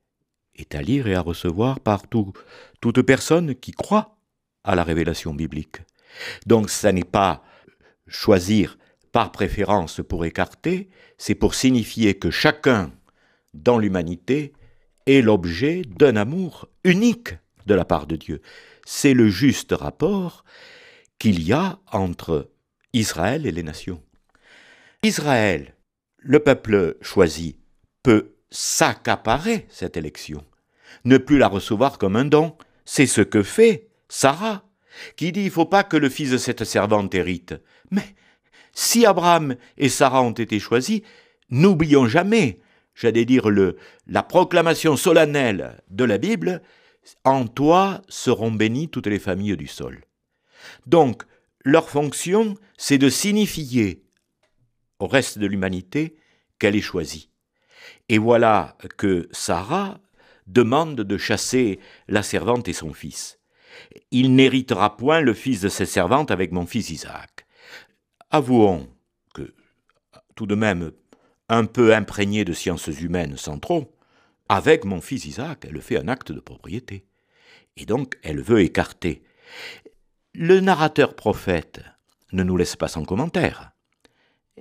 est 0.55 0.75
à 0.75 0.81
lire 0.81 1.07
et 1.07 1.15
à 1.15 1.21
recevoir 1.21 1.79
par 1.79 2.03
toute 2.07 3.01
personne 3.01 3.55
qui 3.55 3.71
croit 3.71 4.17
à 4.63 4.75
la 4.75 4.83
révélation 4.83 5.33
biblique. 5.33 5.77
Donc 6.45 6.69
ça 6.69 6.91
n'est 6.91 7.03
pas 7.03 7.43
choisir 8.07 8.77
par 9.11 9.31
préférence 9.31 10.01
pour 10.07 10.25
écarter, 10.25 10.89
c'est 11.17 11.35
pour 11.35 11.55
signifier 11.55 12.15
que 12.15 12.31
chacun 12.31 12.91
dans 13.53 13.77
l'humanité 13.77 14.53
est 15.05 15.21
l'objet 15.21 15.83
d'un 15.83 16.15
amour 16.15 16.67
unique 16.83 17.35
de 17.65 17.75
la 17.75 17.85
part 17.85 18.07
de 18.07 18.15
Dieu. 18.15 18.41
C'est 18.85 19.13
le 19.13 19.29
juste 19.29 19.71
rapport 19.71 20.43
qu'il 21.23 21.41
y 21.41 21.53
a 21.53 21.79
entre 21.93 22.51
Israël 22.91 23.47
et 23.47 23.53
les 23.53 23.63
nations. 23.63 24.03
Israël, 25.03 25.73
le 26.17 26.39
peuple 26.39 26.97
choisi, 26.99 27.55
peut 28.03 28.35
s'accaparer 28.51 29.65
cette 29.69 29.95
élection, 29.95 30.43
ne 31.05 31.17
plus 31.17 31.37
la 31.37 31.47
recevoir 31.47 31.97
comme 31.97 32.17
un 32.17 32.25
don. 32.25 32.57
C'est 32.83 33.05
ce 33.05 33.21
que 33.21 33.41
fait 33.41 33.87
Sarah, 34.09 34.65
qui 35.15 35.31
dit 35.31 35.43
il 35.43 35.45
ne 35.45 35.49
faut 35.51 35.65
pas 35.65 35.85
que 35.85 35.95
le 35.95 36.09
fils 36.09 36.29
de 36.29 36.37
cette 36.37 36.65
servante 36.65 37.15
hérite. 37.15 37.55
Mais 37.89 38.15
si 38.73 39.05
Abraham 39.05 39.55
et 39.77 39.87
Sarah 39.87 40.23
ont 40.23 40.31
été 40.31 40.59
choisis, 40.59 41.03
n'oublions 41.49 42.05
jamais, 42.05 42.59
j'allais 42.95 43.23
dire 43.23 43.49
le, 43.49 43.77
la 44.07 44.23
proclamation 44.23 44.97
solennelle 44.97 45.81
de 45.89 46.03
la 46.03 46.17
Bible, 46.17 46.61
en 47.23 47.47
toi 47.47 48.01
seront 48.09 48.51
bénies 48.51 48.89
toutes 48.89 49.07
les 49.07 49.19
familles 49.19 49.55
du 49.55 49.67
sol. 49.67 50.01
Donc, 50.85 51.23
leur 51.63 51.89
fonction, 51.89 52.55
c'est 52.77 52.97
de 52.97 53.09
signifier 53.09 54.03
au 54.99 55.07
reste 55.07 55.39
de 55.39 55.45
l'humanité 55.45 56.15
qu'elle 56.59 56.75
est 56.75 56.81
choisie. 56.81 57.29
Et 58.09 58.17
voilà 58.17 58.77
que 58.97 59.27
Sarah 59.31 59.99
demande 60.47 61.01
de 61.01 61.17
chasser 61.17 61.79
la 62.07 62.23
servante 62.23 62.67
et 62.67 62.73
son 62.73 62.93
fils. 62.93 63.39
Il 64.11 64.35
n'héritera 64.35 64.97
point 64.97 65.21
le 65.21 65.33
fils 65.33 65.61
de 65.61 65.69
cette 65.69 65.89
servante 65.89 66.31
avec 66.31 66.51
mon 66.51 66.65
fils 66.65 66.89
Isaac. 66.89 67.45
Avouons 68.29 68.89
que, 69.33 69.53
tout 70.35 70.45
de 70.45 70.55
même 70.55 70.91
un 71.49 71.65
peu 71.65 71.93
imprégné 71.93 72.45
de 72.45 72.53
sciences 72.53 72.87
humaines 72.87 73.37
sans 73.37 73.59
trop, 73.59 73.95
avec 74.49 74.85
mon 74.85 75.01
fils 75.01 75.25
Isaac, 75.25 75.65
elle 75.67 75.81
fait 75.81 75.97
un 75.97 76.07
acte 76.07 76.31
de 76.31 76.39
propriété. 76.39 77.05
Et 77.77 77.85
donc, 77.85 78.17
elle 78.23 78.41
veut 78.41 78.61
écarter. 78.61 79.23
Le 80.35 80.59
narrateur 80.61 81.15
prophète 81.15 81.81
ne 82.31 82.41
nous 82.41 82.57
laisse 82.57 82.75
pas 82.75 82.87
sans 82.87 83.05
commentaire. 83.05 83.71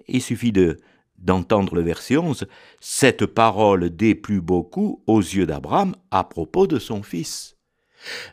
Il 0.06 0.20
suffit 0.20 0.52
de 0.52 0.78
d'entendre 1.16 1.76
le 1.76 1.82
verset 1.82 2.16
11, 2.16 2.46
cette 2.80 3.26
parole 3.26 3.88
déplut 3.88 4.40
beaucoup 4.40 5.02
aux 5.06 5.20
yeux 5.20 5.46
d'Abraham 5.46 5.94
à 6.10 6.24
propos 6.24 6.66
de 6.66 6.78
son 6.78 7.02
fils. 7.02 7.56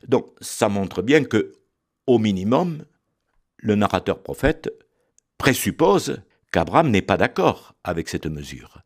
Donc 0.07 0.27
ça 0.41 0.69
montre 0.69 1.01
bien 1.01 1.23
que, 1.23 1.53
au 2.07 2.17
minimum, 2.17 2.83
le 3.57 3.75
narrateur 3.75 4.21
prophète 4.21 4.73
présuppose 5.37 6.21
qu'Abraham 6.51 6.89
n'est 6.89 7.03
pas 7.03 7.17
d'accord 7.17 7.75
avec 7.83 8.09
cette 8.09 8.25
mesure. 8.25 8.81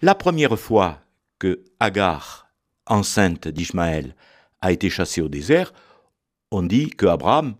La 0.00 0.14
première 0.14 0.58
fois 0.58 1.00
que 1.38 1.62
Agar, 1.78 2.48
enceinte 2.86 3.46
d'Ishmaël, 3.46 4.16
a 4.60 4.72
été 4.72 4.88
chassée 4.88 5.20
au 5.20 5.28
désert, 5.28 5.74
on 6.50 6.62
dit 6.62 6.88
que 6.88 7.06
Abraham 7.06 7.54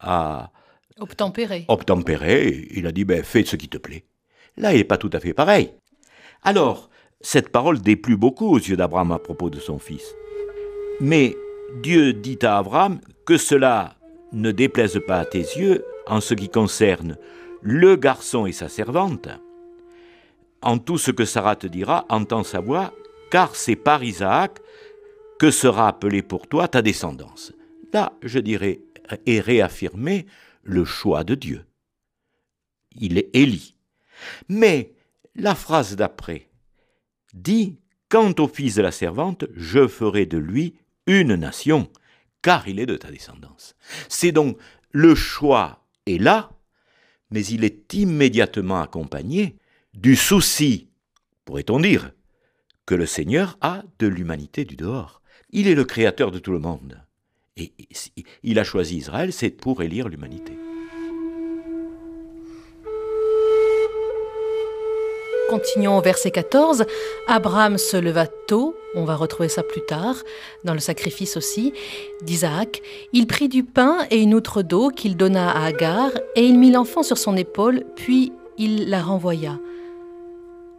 a 0.00 0.50
obtempéré. 0.98 1.64
obtempéré, 1.68 2.68
il 2.72 2.86
a 2.86 2.92
dit 2.92 3.04
ben, 3.04 3.22
fais 3.22 3.44
ce 3.44 3.56
qui 3.56 3.68
te 3.68 3.78
plaît. 3.78 4.04
Là, 4.56 4.72
il 4.72 4.78
n'est 4.78 4.84
pas 4.84 4.98
tout 4.98 5.10
à 5.12 5.20
fait 5.20 5.34
pareil. 5.34 5.72
Alors, 6.42 6.90
cette 7.20 7.50
parole 7.50 7.80
déplut 7.80 8.16
beaucoup 8.16 8.48
aux 8.48 8.58
yeux 8.58 8.76
d'Abraham 8.76 9.12
à 9.12 9.18
propos 9.18 9.50
de 9.50 9.60
son 9.60 9.78
fils. 9.78 10.14
Mais 11.00 11.36
Dieu 11.82 12.12
dit 12.12 12.38
à 12.42 12.58
Abraham 12.58 13.00
que 13.26 13.36
cela 13.36 13.96
ne 14.32 14.50
déplaise 14.50 15.00
pas 15.06 15.18
à 15.18 15.24
tes 15.24 15.38
yeux 15.38 15.84
en 16.06 16.20
ce 16.20 16.34
qui 16.34 16.48
concerne 16.48 17.16
le 17.62 17.96
garçon 17.96 18.46
et 18.46 18.52
sa 18.52 18.68
servante. 18.68 19.28
En 20.62 20.78
tout 20.78 20.98
ce 20.98 21.10
que 21.10 21.24
Sarah 21.24 21.56
te 21.56 21.66
dira, 21.66 22.04
entends 22.08 22.42
sa 22.42 22.60
voix, 22.60 22.92
car 23.30 23.54
c'est 23.54 23.76
par 23.76 24.02
Isaac 24.02 24.58
que 25.38 25.50
sera 25.50 25.88
appelée 25.88 26.22
pour 26.22 26.46
toi 26.46 26.68
ta 26.68 26.82
descendance. 26.82 27.52
Là, 27.92 28.12
je 28.22 28.38
dirais, 28.38 28.80
est 29.26 29.40
réaffirmé 29.40 30.26
le 30.62 30.84
choix 30.84 31.24
de 31.24 31.34
Dieu. 31.34 31.64
Il 32.96 33.18
est 33.18 33.30
Élie. 33.34 33.76
Mais 34.48 34.92
la 35.34 35.54
phrase 35.54 35.96
d'après 35.96 36.48
dit 37.32 37.78
Quant 38.08 38.34
au 38.38 38.48
fils 38.48 38.74
de 38.74 38.82
la 38.82 38.90
servante, 38.90 39.44
je 39.54 39.86
ferai 39.86 40.26
de 40.26 40.36
lui 40.36 40.74
une 41.06 41.36
nation, 41.36 41.88
car 42.42 42.66
il 42.66 42.80
est 42.80 42.86
de 42.86 42.96
ta 42.96 43.10
descendance. 43.10 43.76
C'est 44.08 44.32
donc 44.32 44.58
le 44.90 45.14
choix 45.14 45.86
est 46.06 46.20
là, 46.20 46.50
mais 47.30 47.44
il 47.46 47.62
est 47.62 47.94
immédiatement 47.94 48.80
accompagné 48.80 49.56
du 49.94 50.16
souci, 50.16 50.88
pourrait-on 51.44 51.78
dire, 51.78 52.12
que 52.84 52.96
le 52.96 53.06
Seigneur 53.06 53.56
a 53.60 53.84
de 54.00 54.08
l'humanité 54.08 54.64
du 54.64 54.74
dehors. 54.74 55.22
Il 55.50 55.68
est 55.68 55.76
le 55.76 55.84
créateur 55.84 56.32
de 56.32 56.40
tout 56.40 56.52
le 56.52 56.58
monde. 56.58 57.00
Il 58.42 58.58
a 58.58 58.64
choisi 58.64 58.96
Israël, 58.96 59.32
c'est 59.32 59.50
pour 59.50 59.82
élire 59.82 60.08
l'humanité. 60.08 60.52
Continuons 65.50 65.98
au 65.98 66.00
verset 66.00 66.30
14. 66.30 66.84
Abraham 67.26 67.76
se 67.76 67.96
leva 67.96 68.28
tôt, 68.28 68.76
on 68.94 69.04
va 69.04 69.16
retrouver 69.16 69.48
ça 69.48 69.64
plus 69.64 69.84
tard, 69.84 70.14
dans 70.62 70.74
le 70.74 70.78
sacrifice 70.78 71.36
aussi, 71.36 71.72
d'Isaac. 72.22 72.80
Il 73.12 73.26
prit 73.26 73.48
du 73.48 73.64
pain 73.64 73.98
et 74.12 74.22
une 74.22 74.34
outre 74.34 74.62
d'eau 74.62 74.90
qu'il 74.90 75.16
donna 75.16 75.50
à 75.50 75.64
Agar, 75.64 76.12
et 76.36 76.42
il 76.42 76.56
mit 76.56 76.70
l'enfant 76.70 77.02
sur 77.02 77.18
son 77.18 77.36
épaule, 77.36 77.82
puis 77.96 78.32
il 78.58 78.90
la 78.90 79.02
renvoya. 79.02 79.58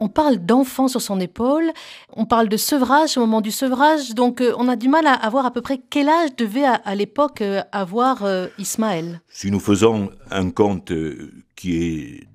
On 0.03 0.09
parle 0.09 0.39
d'enfant 0.39 0.87
sur 0.87 0.99
son 0.99 1.19
épaule, 1.19 1.71
on 2.13 2.25
parle 2.25 2.49
de 2.49 2.57
sevrage 2.57 3.17
au 3.17 3.21
moment 3.21 3.39
du 3.39 3.51
sevrage, 3.51 4.15
donc 4.15 4.41
euh, 4.41 4.51
on 4.57 4.67
a 4.67 4.75
du 4.75 4.89
mal 4.89 5.05
à, 5.05 5.29
voir 5.29 5.45
à 5.45 5.51
peu 5.51 5.61
près 5.61 5.79
quel 5.91 6.09
âge 6.09 6.35
devait 6.35 6.65
à, 6.65 6.95
l'époque 6.95 7.41
euh, 7.41 7.61
avoir 7.71 8.25
euh, 8.25 8.47
Ismaël. 8.57 9.21
Si 9.29 9.51
nous 9.51 9.59
faisons 9.59 10.09
un 10.31 10.49
compte 10.49 10.91
qui 11.55 11.83
est 11.83 12.27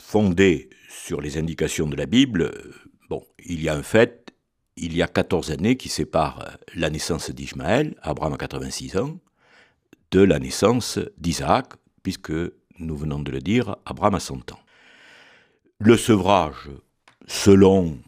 fondé 0.00 0.70
sur 0.88 1.20
les 1.20 1.38
indications 1.38 1.88
de 1.88 1.96
la 1.96 2.06
Bible, 2.06 2.52
bon, 3.10 3.24
il 3.44 3.60
y 3.60 3.68
a 3.68 3.74
un 3.74 3.82
fait, 3.82 4.32
il 4.76 4.96
y 4.96 5.02
a 5.02 5.08
14 5.08 5.50
années 5.50 5.76
qui 5.76 5.88
séparent 5.88 6.56
la 6.76 6.88
naissance 6.88 7.32
d'Ismaël, 7.32 7.96
Abraham 8.02 8.34
a 8.34 8.38
86 8.38 8.96
ans, 8.98 9.18
de 10.12 10.20
la 10.20 10.38
naissance 10.38 11.00
d'Isaac, 11.18 11.72
puisque 12.04 12.32
nous 12.78 12.96
venons 12.96 13.18
de 13.18 13.32
le 13.32 13.40
dire, 13.40 13.74
Abraham 13.86 14.14
a 14.14 14.20
100 14.20 14.52
ans. 14.52 14.60
Le 15.80 15.96
sevrage, 15.96 16.70
selon 17.26 17.98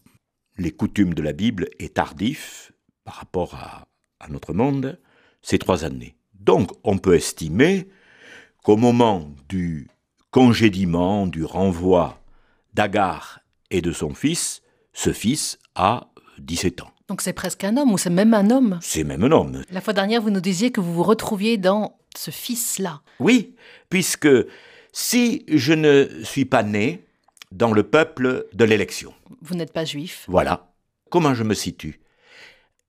les 0.56 0.70
coutumes 0.70 1.14
de 1.14 1.22
la 1.22 1.32
Bible, 1.32 1.68
est 1.78 1.94
tardif 1.94 2.72
par 3.04 3.14
rapport 3.14 3.54
à, 3.54 3.88
à 4.20 4.28
notre 4.28 4.52
monde, 4.52 4.98
c'est 5.42 5.58
trois 5.58 5.84
années. 5.84 6.16
Donc 6.32 6.70
on 6.84 6.98
peut 6.98 7.14
estimer 7.14 7.88
qu'au 8.62 8.76
moment 8.76 9.30
du 9.48 9.88
congédiement, 10.30 11.26
du 11.26 11.44
renvoi 11.44 12.20
d'Agar 12.72 13.40
et 13.70 13.82
de 13.82 13.92
son 13.92 14.14
fils, 14.14 14.62
ce 14.92 15.12
fils 15.12 15.58
a 15.74 16.08
17 16.38 16.82
ans. 16.82 16.90
Donc 17.08 17.20
c'est 17.20 17.32
presque 17.32 17.64
un 17.64 17.76
homme, 17.76 17.92
ou 17.92 17.98
c'est 17.98 18.10
même 18.10 18.32
un 18.32 18.50
homme? 18.50 18.78
C'est 18.80 19.04
même 19.04 19.22
un 19.24 19.30
homme. 19.30 19.62
La 19.70 19.80
fois 19.80 19.92
dernière, 19.92 20.22
vous 20.22 20.30
nous 20.30 20.40
disiez 20.40 20.70
que 20.70 20.80
vous 20.80 20.94
vous 20.94 21.02
retrouviez 21.02 21.58
dans 21.58 21.98
ce 22.16 22.30
fils-là. 22.30 23.02
Oui, 23.20 23.54
puisque 23.90 24.28
si 24.92 25.44
je 25.48 25.72
ne 25.74 26.08
suis 26.22 26.44
pas 26.46 26.62
né 26.62 27.03
dans 27.54 27.72
le 27.72 27.84
peuple 27.84 28.46
de 28.52 28.64
l'élection. 28.64 29.14
Vous 29.40 29.54
n'êtes 29.54 29.72
pas 29.72 29.84
juif. 29.84 30.24
Voilà. 30.28 30.72
Comment 31.08 31.34
je 31.34 31.44
me 31.44 31.54
situe? 31.54 32.00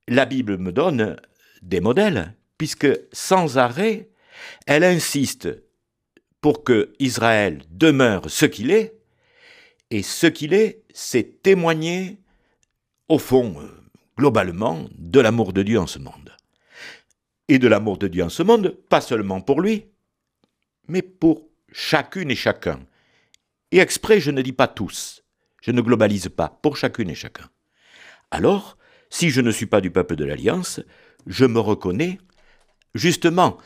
La 0.07 0.25
Bible 0.25 0.57
me 0.57 0.71
donne 0.71 1.17
des 1.61 1.79
modèles, 1.79 2.35
puisque 2.57 2.87
sans 3.11 3.57
arrêt, 3.57 4.09
elle 4.65 4.83
insiste 4.83 5.49
pour 6.41 6.63
que 6.63 6.93
Israël 6.99 7.61
demeure 7.69 8.29
ce 8.29 8.45
qu'il 8.45 8.71
est, 8.71 8.95
et 9.91 10.01
ce 10.01 10.27
qu'il 10.27 10.53
est, 10.53 10.83
c'est 10.93 11.43
témoigner, 11.43 12.17
au 13.07 13.19
fond, 13.19 13.55
globalement, 14.17 14.85
de 14.97 15.19
l'amour 15.19 15.53
de 15.53 15.61
Dieu 15.61 15.79
en 15.79 15.87
ce 15.87 15.99
monde. 15.99 16.35
Et 17.47 17.59
de 17.59 17.67
l'amour 17.67 17.99
de 17.99 18.07
Dieu 18.07 18.23
en 18.23 18.29
ce 18.29 18.41
monde, 18.41 18.75
pas 18.89 19.01
seulement 19.01 19.41
pour 19.41 19.61
lui, 19.61 19.85
mais 20.87 21.03
pour 21.03 21.47
chacune 21.71 22.31
et 22.31 22.35
chacun. 22.35 22.79
Et 23.71 23.79
exprès, 23.79 24.19
je 24.19 24.31
ne 24.31 24.41
dis 24.41 24.53
pas 24.53 24.67
tous, 24.67 25.23
je 25.61 25.71
ne 25.71 25.81
globalise 25.81 26.29
pas, 26.29 26.59
pour 26.61 26.77
chacune 26.77 27.09
et 27.09 27.15
chacun. 27.15 27.49
Alors, 28.31 28.77
si 29.09 29.29
je 29.29 29.41
ne 29.41 29.51
suis 29.51 29.65
pas 29.65 29.81
du 29.81 29.91
peuple 29.91 30.15
de 30.15 30.25
l'Alliance, 30.25 30.81
je 31.27 31.45
me 31.45 31.59
reconnais 31.59 32.19
justement 32.93 33.57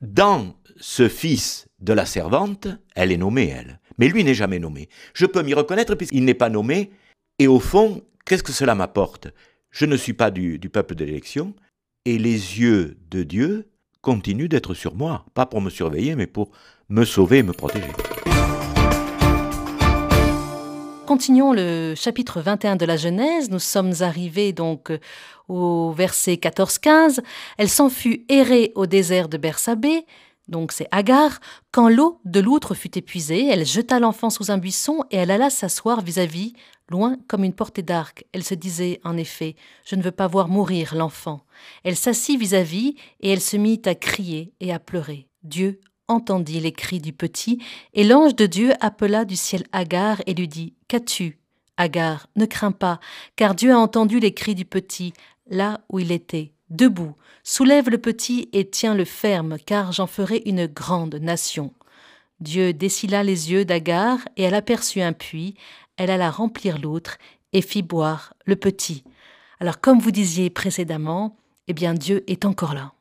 dans 0.00 0.54
ce 0.76 1.08
fils 1.08 1.68
de 1.80 1.92
la 1.92 2.06
servante, 2.06 2.68
elle 2.94 3.12
est 3.12 3.16
nommée, 3.16 3.48
elle. 3.48 3.80
Mais 3.98 4.08
lui 4.08 4.24
n'est 4.24 4.34
jamais 4.34 4.58
nommé. 4.58 4.88
Je 5.14 5.26
peux 5.26 5.42
m'y 5.42 5.54
reconnaître 5.54 5.94
puisqu'il 5.94 6.24
n'est 6.24 6.34
pas 6.34 6.48
nommé. 6.48 6.90
Et 7.38 7.48
au 7.48 7.58
fond, 7.58 8.04
qu'est-ce 8.24 8.42
que 8.42 8.52
cela 8.52 8.74
m'apporte? 8.74 9.28
Je 9.70 9.86
ne 9.86 9.96
suis 9.96 10.12
pas 10.12 10.30
du, 10.30 10.58
du 10.58 10.70
peuple 10.70 10.94
de 10.94 11.04
l'élection. 11.04 11.54
Et 12.04 12.18
les 12.18 12.60
yeux 12.60 12.96
de 13.10 13.22
Dieu 13.22 13.68
continuent 14.00 14.48
d'être 14.48 14.74
sur 14.74 14.94
moi. 14.94 15.26
Pas 15.34 15.46
pour 15.46 15.60
me 15.60 15.70
surveiller, 15.70 16.14
mais 16.14 16.26
pour 16.26 16.52
me 16.88 17.04
sauver 17.04 17.38
et 17.38 17.42
me 17.42 17.52
protéger. 17.52 17.92
Continuons 21.08 21.54
le 21.54 21.94
chapitre 21.96 22.42
21 22.42 22.76
de 22.76 22.84
la 22.84 22.98
Genèse. 22.98 23.48
Nous 23.48 23.58
sommes 23.58 23.94
arrivés 24.00 24.52
donc 24.52 24.92
au 25.48 25.90
verset 25.90 26.34
14-15. 26.34 27.20
Elle 27.56 27.70
s'en 27.70 27.88
fut 27.88 28.26
errer 28.28 28.72
au 28.74 28.84
désert 28.84 29.30
de 29.30 29.38
Bersabée, 29.38 30.04
donc 30.48 30.70
c'est 30.70 30.86
Agar. 30.90 31.40
Quand 31.72 31.88
l'eau 31.88 32.20
de 32.26 32.40
l'outre 32.40 32.74
fut 32.74 32.98
épuisée, 32.98 33.46
elle 33.46 33.64
jeta 33.64 34.00
l'enfant 34.00 34.28
sous 34.28 34.50
un 34.50 34.58
buisson 34.58 35.02
et 35.10 35.16
elle 35.16 35.30
alla 35.30 35.48
s'asseoir 35.48 36.02
vis-à-vis, 36.02 36.52
loin 36.90 37.16
comme 37.26 37.42
une 37.42 37.54
portée 37.54 37.80
d'arc. 37.80 38.26
Elle 38.34 38.44
se 38.44 38.54
disait, 38.54 39.00
en 39.02 39.16
effet, 39.16 39.56
je 39.86 39.96
ne 39.96 40.02
veux 40.02 40.10
pas 40.10 40.26
voir 40.26 40.48
mourir 40.48 40.94
l'enfant. 40.94 41.40
Elle 41.84 41.96
s'assit 41.96 42.38
vis-à-vis 42.38 42.96
et 43.20 43.30
elle 43.30 43.40
se 43.40 43.56
mit 43.56 43.80
à 43.86 43.94
crier 43.94 44.52
et 44.60 44.74
à 44.74 44.78
pleurer. 44.78 45.26
Dieu 45.42 45.80
entendit 46.08 46.60
les 46.60 46.72
cris 46.72 47.00
du 47.00 47.12
petit, 47.12 47.62
et 47.94 48.04
l'ange 48.04 48.34
de 48.34 48.46
Dieu 48.46 48.72
appela 48.80 49.24
du 49.24 49.36
ciel 49.36 49.64
Agar 49.72 50.22
et 50.26 50.34
lui 50.34 50.48
dit 50.48 50.74
Qu'as-tu? 50.88 51.38
Agar, 51.76 52.26
ne 52.34 52.44
crains 52.44 52.72
pas, 52.72 52.98
car 53.36 53.54
Dieu 53.54 53.72
a 53.72 53.78
entendu 53.78 54.18
les 54.18 54.34
cris 54.34 54.56
du 54.56 54.64
petit, 54.64 55.12
là 55.48 55.80
où 55.88 56.00
il 56.00 56.10
était. 56.10 56.52
Debout, 56.70 57.14
soulève 57.44 57.88
le 57.88 57.98
petit 57.98 58.48
et 58.52 58.68
tiens-le 58.68 59.04
ferme, 59.04 59.56
car 59.64 59.92
j'en 59.92 60.06
ferai 60.06 60.42
une 60.44 60.66
grande 60.66 61.14
nation. 61.16 61.72
Dieu 62.40 62.72
dessila 62.72 63.22
les 63.22 63.50
yeux 63.52 63.64
d'Agar, 63.64 64.18
et 64.36 64.42
elle 64.42 64.54
aperçut 64.54 65.00
un 65.00 65.12
puits, 65.12 65.54
elle 65.96 66.10
alla 66.10 66.30
remplir 66.30 66.78
l'autre, 66.78 67.18
et 67.52 67.62
fit 67.62 67.82
boire 67.82 68.34
le 68.44 68.56
petit. 68.56 69.04
Alors, 69.60 69.80
comme 69.80 69.98
vous 69.98 70.10
disiez 70.10 70.50
précédemment, 70.50 71.36
eh 71.68 71.72
bien, 71.72 71.94
Dieu 71.94 72.24
est 72.26 72.44
encore 72.44 72.74
là. 72.74 72.92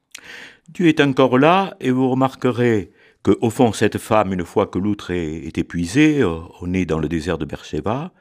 Dieu 0.70 0.88
est 0.88 1.02
encore 1.02 1.38
là, 1.38 1.76
et 1.80 1.92
vous 1.92 2.10
remarquerez 2.10 2.92
que, 3.28 3.38
au 3.42 3.50
fond, 3.50 3.74
cette 3.74 3.98
femme, 3.98 4.32
une 4.32 4.46
fois 4.46 4.68
que 4.68 4.80
l'outre 4.80 5.12
est, 5.12 5.58
épuisée, 5.58 6.22
euh, 6.22 6.40
on 6.62 6.74
est 6.74 6.86
dans 6.86 6.98
le 6.98 7.10
désert 7.10 7.38
de 7.38 7.44
Beersheba, 7.44 8.13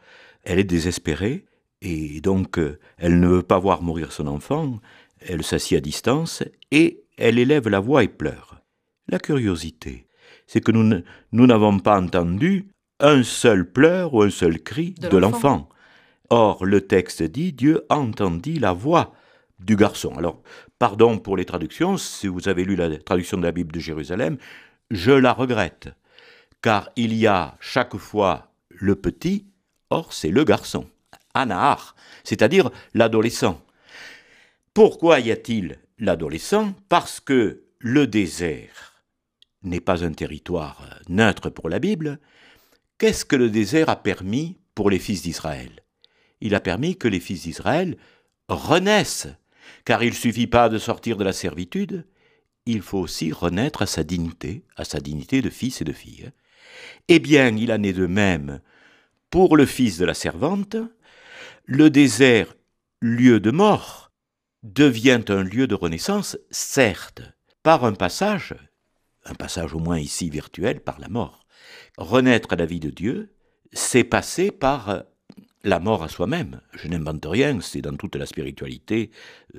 elle 0.43 0.59
est 0.59 0.65
désespérée, 0.65 1.45
et 1.81 2.21
donc 2.21 2.59
euh, 2.59 2.81
elle 2.99 3.21
ne 3.21 3.29
veut 3.29 3.43
pas 3.45 3.61
voir 3.61 3.83
mourir 3.83 4.11
son 4.11 4.27
enfant, 4.27 4.81
elle 5.21 5.45
s'assied 5.45 5.77
à 5.77 5.81
distance, 5.81 6.43
et 6.73 7.05
elle 7.19 7.39
élève 7.39 7.69
la 7.69 7.79
voix 7.79 8.03
et 8.03 8.09
pleure. 8.09 8.61
La 9.07 9.21
curiosité, 9.21 10.09
c'est 10.49 10.61
que 10.61 10.73
nous 10.73 11.47
n'avons 11.47 11.79
pas 11.79 12.01
entendu 12.01 12.67
un 12.99 13.23
seul 13.23 13.71
pleur 13.71 14.13
ou 14.13 14.23
un 14.23 14.31
seul 14.31 14.61
cri 14.61 14.97
de, 14.99 15.17
l'enfant. 15.17 15.69
Or, 16.31 16.67
le 16.67 16.81
texte 16.81 17.23
dit 17.23 17.53
Dieu 17.53 17.83
entendit 17.91 18.59
la 18.59 18.73
voix 18.73 19.13
du 19.61 19.77
garçon. 19.77 20.13
Alors, 20.19 20.43
pardon 20.81 21.19
pour 21.19 21.37
les 21.37 21.45
traductions, 21.45 21.97
si 21.97 22.27
vous 22.27 22.49
avez 22.49 22.65
lu 22.65 22.75
la 22.75 22.97
traduction 22.99 23.39
de 23.39 23.45
la 23.45 23.53
Bible 23.53 23.73
de 23.73 23.81
Jérusalem, 23.81 24.37
je 24.91 25.13
la 25.13 25.33
regrette, 25.33 25.89
car 26.63 26.91
il 26.97 27.15
y 27.15 27.27
a 27.27 27.57
chaque 27.61 27.97
fois 27.97 28.53
le 28.69 28.95
petit, 28.97 29.47
or 29.91 30.13
c'est 30.13 30.31
le 30.31 30.45
garçon, 30.45 30.89
Anahar, 31.35 31.97
c'est-à-dire 32.25 32.71
l'adolescent. 32.95 33.63
Pourquoi 34.75 35.21
y 35.21 35.31
a-t-il 35.31 35.79
l'adolescent? 35.99 36.75
Parce 36.89 37.21
que 37.21 37.65
le 37.79 38.07
désert 38.07 39.03
n'est 39.63 39.81
pas 39.81 40.05
un 40.05 40.13
territoire 40.13 41.01
neutre 41.09 41.51
pour 41.51 41.69
la 41.69 41.79
Bible. 41.79 42.19
Qu'est-ce 42.99 43.25
que 43.25 43.37
le 43.37 43.51
désert 43.51 43.89
a 43.89 43.97
permis 43.97 44.59
pour 44.75 44.91
les 44.91 44.99
fils 44.99 45.23
d'Israël? 45.23 45.83
Il 46.41 46.55
a 46.55 46.61
permis 46.61 46.97
que 46.97 47.09
les 47.09 47.21
fils 47.21 47.43
d'Israël 47.43 47.97
renaissent, 48.49 49.29
car 49.85 50.03
il 50.03 50.11
ne 50.11 50.15
suffit 50.15 50.47
pas 50.47 50.69
de 50.69 50.79
sortir 50.79 51.17
de 51.17 51.25
la 51.25 51.33
servitude, 51.33 52.07
il 52.67 52.83
faut 52.83 52.99
aussi 52.99 53.33
renaître 53.33 53.83
à 53.83 53.87
sa 53.87 54.03
dignité, 54.03 54.65
à 54.77 54.85
sa 54.85 55.01
dignité 55.01 55.41
de 55.41 55.51
fils 55.51 55.81
et 55.81 55.85
de 55.85 55.93
fille. 55.93 56.31
Eh 57.09 57.21
bien, 57.21 57.57
il 57.57 57.73
en 57.73 57.83
est 57.83 57.93
de 57.93 58.07
même 58.07 58.61
pour 59.31 59.57
le 59.57 59.67
fils 59.67 59.99
de 59.99 60.05
la 60.05 60.15
servante. 60.15 60.77
Le 61.65 61.91
désert, 61.91 62.55
lieu 63.01 63.41
de 63.41 63.51
mort, 63.51 64.13
devient 64.63 65.23
un 65.29 65.43
lieu 65.43 65.67
de 65.67 65.75
renaissance, 65.75 66.37
certes, 66.51 67.23
par 67.63 67.85
un 67.85 67.93
passage, 67.93 68.55
un 69.25 69.35
passage 69.35 69.75
au 69.75 69.79
moins 69.79 69.99
ici 69.99 70.29
virtuel, 70.29 70.81
par 70.81 70.99
la 71.01 71.09
mort. 71.09 71.47
Renaître 71.97 72.53
à 72.53 72.57
la 72.57 72.67
vie 72.67 72.81
de 72.81 72.91
Dieu, 72.91 73.35
c'est 73.73 74.05
passer 74.05 74.51
par 74.51 75.05
la 75.63 75.81
mort 75.81 76.03
à 76.03 76.09
soi-même. 76.09 76.61
Je 76.73 76.89
n'invente 76.89 77.27
rien, 77.27 77.61
c'est 77.61 77.83
dans 77.83 77.97
toute 77.97 78.17
la 78.17 78.27
spiritualité 78.27 79.11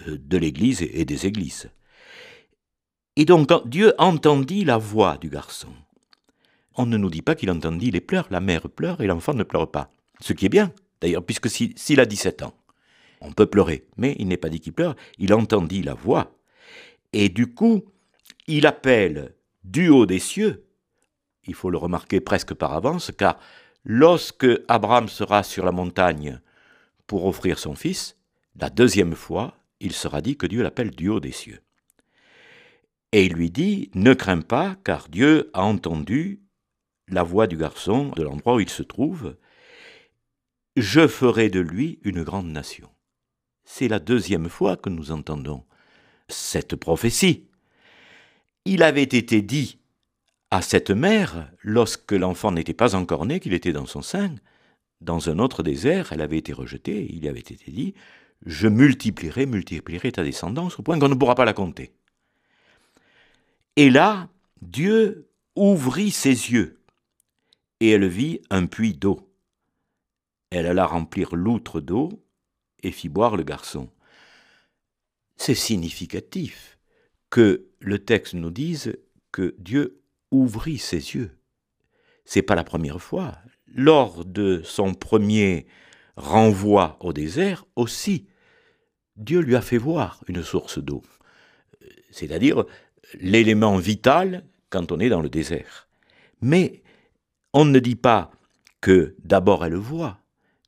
euh, 0.08 0.18
de 0.18 0.38
l'Église 0.38 0.82
et 0.82 1.06
des 1.06 1.26
Églises. 1.26 1.70
Et 3.20 3.26
donc 3.26 3.50
Dieu 3.68 3.96
entendit 3.98 4.64
la 4.64 4.78
voix 4.78 5.18
du 5.18 5.30
garçon. 5.30 5.70
On 6.76 6.86
ne 6.86 6.98
nous 6.98 7.10
dit 7.10 7.24
pas 7.24 7.34
qu'il 7.34 7.50
entendit 7.50 7.90
les 7.90 8.00
pleurs, 8.00 8.28
la 8.30 8.40
mère 8.40 8.70
pleure 8.70 9.02
et 9.02 9.08
l'enfant 9.08 9.34
ne 9.34 9.42
pleure 9.42 9.72
pas. 9.72 9.90
Ce 10.22 10.34
qui 10.34 10.46
est 10.46 10.50
bien, 10.50 10.72
d'ailleurs, 11.02 11.26
puisque 11.26 11.50
s'il 11.50 12.00
a 12.00 12.06
17 12.06 12.44
ans, 12.44 12.54
on 13.20 13.32
peut 13.32 13.48
pleurer, 13.48 13.88
mais 13.98 14.16
il 14.20 14.28
n'est 14.28 14.38
pas 14.38 14.50
dit 14.50 14.60
qu'il 14.60 14.74
pleure, 14.74 14.96
il 15.18 15.34
entendit 15.34 15.82
la 15.82 15.96
voix. 15.96 16.38
Et 17.12 17.30
du 17.30 17.48
coup, 17.48 17.86
il 18.46 18.68
appelle 18.68 19.34
du 19.64 19.90
haut 19.90 20.06
des 20.06 20.20
cieux, 20.20 20.68
il 21.48 21.56
faut 21.56 21.72
le 21.72 21.80
remarquer 21.80 22.20
presque 22.20 22.54
par 22.54 22.74
avance, 22.74 23.12
car 23.18 23.40
lorsque 23.84 24.48
Abraham 24.68 25.10
sera 25.10 25.42
sur 25.42 25.66
la 25.66 25.72
montagne 25.72 26.40
pour 27.08 27.26
offrir 27.26 27.58
son 27.58 27.74
fils, 27.74 28.16
la 28.60 28.70
deuxième 28.70 29.16
fois, 29.16 29.56
il 29.80 29.94
sera 29.94 30.22
dit 30.22 30.38
que 30.38 30.46
Dieu 30.46 30.62
l'appelle 30.62 30.92
du 30.92 31.10
haut 31.10 31.20
des 31.20 31.32
cieux. 31.32 31.62
Et 33.12 33.26
il 33.26 33.34
lui 33.34 33.50
dit, 33.50 33.90
Ne 33.94 34.14
crains 34.14 34.42
pas, 34.42 34.76
car 34.84 35.10
Dieu 35.10 35.50
a 35.54 35.64
entendu 35.64 36.42
la 37.08 37.24
voix 37.24 37.48
du 37.48 37.58
garçon 37.58 38.10
de 38.16 38.24
l'endroit 38.24 38.56
où 38.56 38.60
il 38.60 38.70
se 38.70 38.84
trouve. 38.84 39.38
Je 40.76 41.08
ferai 41.08 41.50
de 41.50 41.60
lui 41.60 42.00
une 42.04 42.24
grande 42.24 42.48
nation. 42.48 42.90
C'est 43.64 43.88
la 43.88 44.00
deuxième 44.00 44.50
fois 44.50 44.78
que 44.78 44.90
nous 44.90 45.12
entendons 45.12 45.66
cette 46.28 46.76
prophétie. 46.76 47.48
Il 48.66 48.84
avait 48.84 49.04
été 49.04 49.42
dit 49.42 49.80
à 50.52 50.62
cette 50.62 50.92
mère, 50.92 51.52
lorsque 51.62 52.14
l'enfant 52.14 52.52
n'était 52.52 52.74
pas 52.74 52.96
encore 52.96 53.26
né, 53.26 53.40
qu'il 53.40 53.54
était 53.54 53.74
dans 53.74 53.86
son 53.86 54.02
sein, 54.02 54.36
dans 55.02 55.30
un 55.30 55.40
autre 55.40 55.64
désert, 55.64 56.14
elle 56.14 56.22
avait 56.22 56.38
été 56.38 56.54
rejetée, 56.54 57.08
il 57.14 57.28
avait 57.28 57.40
été 57.40 57.72
dit, 57.72 57.94
je 58.46 58.68
multiplierai, 58.68 59.46
multiplierai 59.46 60.12
ta 60.12 60.24
descendance 60.24 60.80
au 60.80 60.84
point 60.84 60.98
qu'on 61.00 61.10
ne 61.10 61.16
pourra 61.16 61.36
pas 61.36 61.46
la 61.46 61.54
compter. 61.54 61.92
Et 63.78 63.92
là, 63.92 64.28
Dieu 64.64 65.30
ouvrit 65.56 66.10
ses 66.10 66.52
yeux, 66.52 66.82
et 67.80 67.92
elle 67.92 68.08
vit 68.08 68.42
un 68.50 68.66
puits 68.66 68.96
d'eau. 68.96 69.32
Elle 70.50 70.66
alla 70.66 70.88
remplir 70.88 71.36
l'outre 71.36 71.80
d'eau 71.80 72.26
et 72.82 72.92
fit 72.92 73.08
boire 73.08 73.38
le 73.38 73.44
garçon. 73.44 73.92
C'est 75.36 75.54
significatif 75.54 76.80
que 77.30 77.68
le 77.80 78.00
texte 78.00 78.34
nous 78.34 78.50
dise 78.50 78.98
que 79.32 79.54
Dieu 79.60 80.02
ouvrit 80.32 80.80
ses 80.80 81.14
yeux. 81.14 81.38
C'est 82.26 82.42
pas 82.42 82.56
la 82.56 82.64
première 82.64 83.00
fois. 83.00 83.38
Lors 83.68 84.26
de 84.26 84.64
son 84.64 84.96
premier 84.96 85.68
renvoi 86.16 86.98
au 87.00 87.14
désert 87.14 87.68
aussi, 87.76 88.26
Dieu 89.18 89.40
lui 89.40 89.56
a 89.56 89.62
fait 89.62 89.78
voir 89.78 90.24
une 90.28 90.42
source 90.42 90.80
d'eau. 90.80 91.04
C'est-à-dire, 92.10 92.66
l'élément 93.16 93.78
vital 93.78 94.44
quand 94.70 94.92
on 94.92 95.00
est 95.00 95.10
dans 95.10 95.22
le 95.22 95.30
désert. 95.30 95.88
Mais 96.42 96.84
on 97.54 97.66
ne 97.66 97.80
dit 97.80 97.96
pas 97.96 98.32
que 98.82 99.16
d'abord 99.24 99.66
elle 99.66 99.76
voit, 99.76 100.20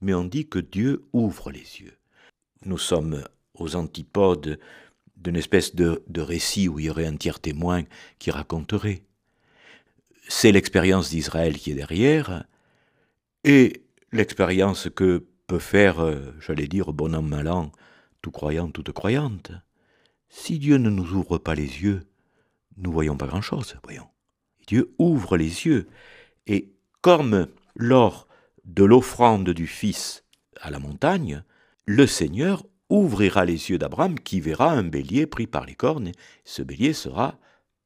mais 0.01 0.13
on 0.13 0.23
dit 0.23 0.47
que 0.47 0.59
Dieu 0.59 1.05
ouvre 1.13 1.51
les 1.51 1.81
yeux. 1.81 1.97
Nous 2.65 2.77
sommes 2.77 3.23
aux 3.53 3.75
antipodes 3.75 4.59
d'une 5.17 5.35
espèce 5.35 5.75
de, 5.75 6.01
récit 6.17 6.69
où 6.69 6.79
il 6.79 6.85
y 6.85 6.89
aurait 6.89 7.05
un 7.05 7.17
tiers 7.17 7.39
témoin 7.39 7.83
qui 8.19 8.31
raconterait. 8.31 9.03
C'est 10.27 10.51
l'expérience 10.51 11.09
d'Israël 11.09 11.57
qui 11.57 11.71
est 11.71 11.75
derrière, 11.75 12.45
et 13.43 13.83
l'expérience 14.11 14.87
que 14.95 15.25
peut 15.47 15.59
faire, 15.59 15.99
euh, 15.99 16.33
j'allais 16.39 16.67
dire, 16.67 16.93
bon 16.93 17.15
an, 17.15 17.21
mal 17.21 17.47
an, 17.47 17.71
tout 18.21 18.31
croyant, 18.31 18.69
toute 18.69 18.91
croyante. 18.91 19.51
Si 20.29 20.59
Dieu 20.59 20.77
ne 20.77 20.89
nous 20.89 21.13
ouvre 21.13 21.37
pas 21.37 21.55
les 21.55 21.81
yeux, 21.81 22.03
nous 22.79 22.91
voyons 22.91 23.17
pas 23.17 23.27
grand-chose, 23.27 23.75
voyons. 23.83 24.07
Dieu 24.67 24.93
ouvre 24.99 25.37
les 25.37 25.65
yeux, 25.65 25.87
et 26.47 26.73
comme 27.01 27.47
lors 27.75 28.27
de 28.65 28.83
l'offrande 28.83 29.49
du 29.49 29.67
Fils 29.67 30.23
à 30.61 30.71
la 30.71 30.79
montagne, 30.79 31.43
le 31.85 32.05
Seigneur 32.05 32.65
ouvrira 32.89 33.45
les 33.45 33.69
yeux 33.69 33.77
d'Abraham 33.77 34.19
qui 34.19 34.41
verra 34.41 34.71
un 34.71 34.83
bélier 34.83 35.25
pris 35.25 35.47
par 35.47 35.65
les 35.65 35.75
cornes. 35.75 36.11
Ce 36.43 36.61
bélier 36.61 36.93
sera 36.93 37.39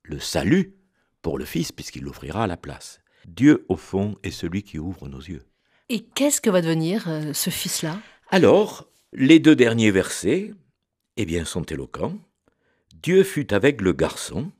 le 0.04 0.20
salut 0.20 0.76
pour 1.22 1.38
le 1.38 1.46
Fils 1.46 1.72
puisqu'il 1.72 2.04
l'offrira 2.04 2.44
à 2.44 2.48
la 2.48 2.58
place. 2.58 3.00
Dieu, 3.26 3.66
au 3.70 3.78
fond, 3.78 4.18
est 4.24 4.32
celui 4.32 4.64
qui 4.64 4.80
ouvre 4.80 5.08
nos 5.08 5.20
yeux. 5.20 5.44
Et 5.90 6.02
qu'est-ce 6.02 6.42
que 6.42 6.50
va 6.50 6.62
devenir 6.62 7.08
euh, 7.08 7.34
ce 7.34 7.50
Fils-là? 7.50 8.00
Alors, 8.30 8.88
les 9.14 9.40
deux 9.40 9.56
derniers 9.56 9.92
versets, 9.92 10.54
eh 11.18 11.26
bien, 11.26 11.46
sont 11.46 11.64
éloquents. 11.64 12.18
Dieu 13.02 13.24
fut 13.24 13.54
avec 13.54 13.82
le 13.82 13.94
garçon, 13.94 14.52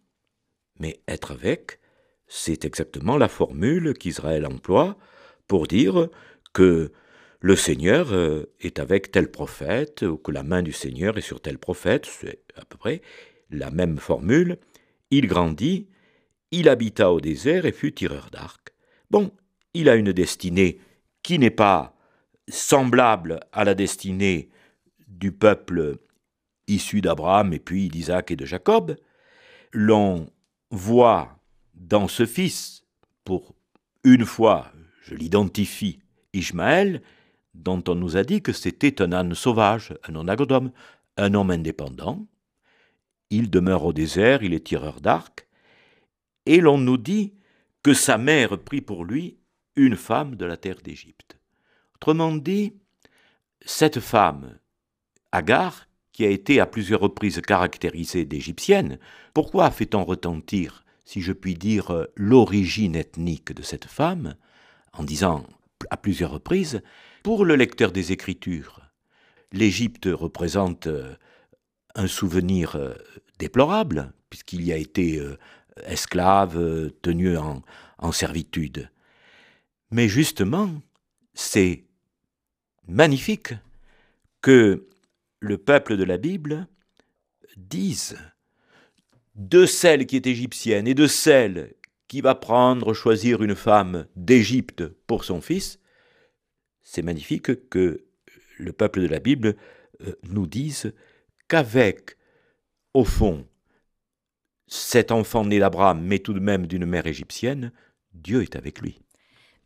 mais 0.80 1.00
être 1.08 1.32
avec, 1.32 1.80
c'est 2.28 2.66
exactement 2.66 3.18
la 3.18 3.28
formule 3.28 3.94
qu'Israël 3.94 4.46
emploie 4.46 4.98
pour 5.48 5.68
dire 5.68 6.10
que 6.54 6.92
le 7.42 7.56
Seigneur 7.56 8.14
euh, 8.14 8.46
est 8.62 8.80
avec 8.80 9.12
tel 9.12 9.30
prophète, 9.30 10.04
ou 10.04 10.18
que 10.18 10.32
la 10.32 10.44
main 10.44 10.62
du 10.64 10.72
Seigneur 10.72 11.18
est 11.18 11.22
sur 11.22 11.42
tel 11.42 11.58
prophète, 11.58 12.06
c'est 12.06 12.42
à 12.56 12.64
peu 12.64 12.78
près 12.78 13.02
la 13.50 13.70
même 13.70 13.98
formule. 13.98 14.58
Il 15.12 15.28
grandit, 15.28 15.90
il 16.52 16.70
habita 16.70 17.12
au 17.12 17.20
désert 17.20 17.66
et 17.66 17.72
fut 17.72 17.94
tireur 17.94 18.30
d'arc. 18.32 18.74
Bon, 19.12 19.32
il 19.74 19.90
a 19.90 19.96
une 19.96 20.14
destinée 20.14 20.80
qui 21.22 21.38
n'est 21.38 21.50
pas 21.50 21.96
semblable 22.48 23.40
à 23.52 23.64
la 23.64 23.76
destinée 23.76 24.50
du 25.08 25.32
peuple 25.32 25.98
issu 26.68 27.02
d'Abraham 27.02 27.54
et 27.54 27.60
puis 27.60 27.90
d'Isaac 27.90 28.32
et 28.32 28.36
de 28.36 28.46
Jacob. 28.46 28.96
Voit 30.74 31.40
dans 31.76 32.08
ce 32.08 32.26
fils, 32.26 32.84
pour 33.24 33.54
une 34.04 34.26
fois, 34.26 34.72
je 35.04 35.14
l'identifie, 35.14 36.00
Ishmaël, 36.34 37.04
dont 37.54 37.84
on 37.88 37.94
nous 37.94 38.18
a 38.18 38.24
dit 38.24 38.42
que 38.42 38.54
c'était 38.54 39.02
un 39.02 39.14
âne 39.14 39.36
sauvage, 39.36 39.94
un 40.08 40.16
onagrodome, 40.16 40.72
un 41.18 41.36
homme 41.36 41.52
indépendant. 41.52 42.26
Il 43.30 43.52
demeure 43.52 43.86
au 43.86 43.94
désert, 43.94 44.42
il 44.42 44.54
est 44.54 44.66
tireur 44.66 45.00
d'arc, 45.00 45.48
et 46.48 46.60
l'on 46.60 46.80
nous 46.80 46.98
dit 46.98 47.34
que 47.84 47.94
sa 47.94 48.18
mère 48.18 48.58
prit 48.58 48.82
pour 48.82 49.06
lui 49.06 49.38
une 49.76 49.96
femme 49.96 50.36
de 50.36 50.46
la 50.46 50.58
terre 50.58 50.82
d'Égypte. 50.84 51.38
Autrement 51.96 52.36
dit, 52.36 52.74
cette 53.62 54.00
femme, 54.00 54.58
Agar, 55.32 55.88
qui 56.14 56.26
a 56.26 56.30
été 56.30 56.60
à 56.60 56.66
plusieurs 56.66 57.02
reprises 57.02 57.42
caractérisée 57.42 58.24
d'égyptienne, 58.24 59.00
pourquoi 59.34 59.72
fait-on 59.72 60.06
retentir, 60.06 60.86
si 61.06 61.22
je 61.22 61.34
puis 61.34 61.56
dire, 61.56 62.08
l'origine 62.16 62.96
ethnique 62.96 63.52
de 63.52 63.64
cette 63.64 63.86
femme, 63.86 64.36
en 64.94 65.04
disant 65.04 65.46
à 65.90 65.98
plusieurs 65.98 66.32
reprises 66.32 66.82
pour 67.24 67.46
le 67.46 67.56
lecteur 67.56 67.92
des 67.92 68.12
Écritures, 68.12 68.82
l'Égypte 69.52 70.08
représente 70.12 70.88
euh, 70.88 71.16
un 71.96 72.08
souvenir 72.08 72.76
euh, 72.76 72.94
déplorable, 73.40 74.14
puisqu'il 74.30 74.62
y 74.64 74.72
a 74.72 74.78
été 74.78 75.20
euh, 75.20 75.38
esclave, 75.86 76.92
tenu 77.02 77.38
en, 77.38 77.64
en 77.98 78.12
servitude. 78.12 78.90
Mais 79.90 80.08
justement, 80.08 80.70
c'est 81.34 81.86
magnifique 82.88 83.54
que 84.42 84.88
le 85.44 85.58
peuple 85.58 85.98
de 85.98 86.06
la 86.06 86.18
Bible 86.18 86.68
dise 87.58 88.18
de 89.36 89.66
celle 89.66 90.06
qui 90.06 90.16
est 90.16 90.26
égyptienne 90.26 90.88
et 90.88 90.94
de 90.94 91.06
celle 91.06 91.76
qui 92.08 92.22
va 92.22 92.34
prendre, 92.34 92.94
choisir 92.94 93.44
une 93.44 93.56
femme 93.56 94.08
d'Égypte 94.16 94.88
pour 95.06 95.26
son 95.26 95.42
fils, 95.42 95.80
c'est 96.82 97.02
magnifique 97.02 97.70
que 97.70 98.06
le 98.58 98.72
peuple 98.72 99.02
de 99.02 99.08
la 99.08 99.20
Bible 99.20 99.58
euh, 100.02 100.16
nous 100.24 100.48
dise 100.48 100.94
qu'avec, 101.50 102.18
au 102.94 103.04
fond, 103.04 103.46
cet 104.68 105.12
enfant 105.12 105.44
né 105.44 105.60
d'Abraham, 105.60 106.02
mais 106.02 106.20
tout 106.20 106.34
de 106.34 106.40
même 106.40 106.68
d'une 106.68 106.86
mère 106.86 107.06
égyptienne, 107.06 107.74
Dieu 108.14 108.44
est 108.44 108.56
avec 108.56 108.80
lui. 108.80 109.02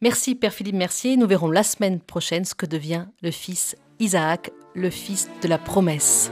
Merci 0.01 0.33
Père 0.33 0.53
Philippe 0.53 0.75
Mercier. 0.75 1.17
Nous 1.17 1.27
verrons 1.27 1.51
la 1.51 1.63
semaine 1.63 1.99
prochaine 1.99 2.45
ce 2.45 2.55
que 2.55 2.65
devient 2.65 3.05
le 3.21 3.31
fils 3.31 3.75
Isaac, 3.99 4.51
le 4.77 4.91
fils 4.91 5.27
de 5.41 5.47
la 5.47 5.57
promesse. 5.57 6.31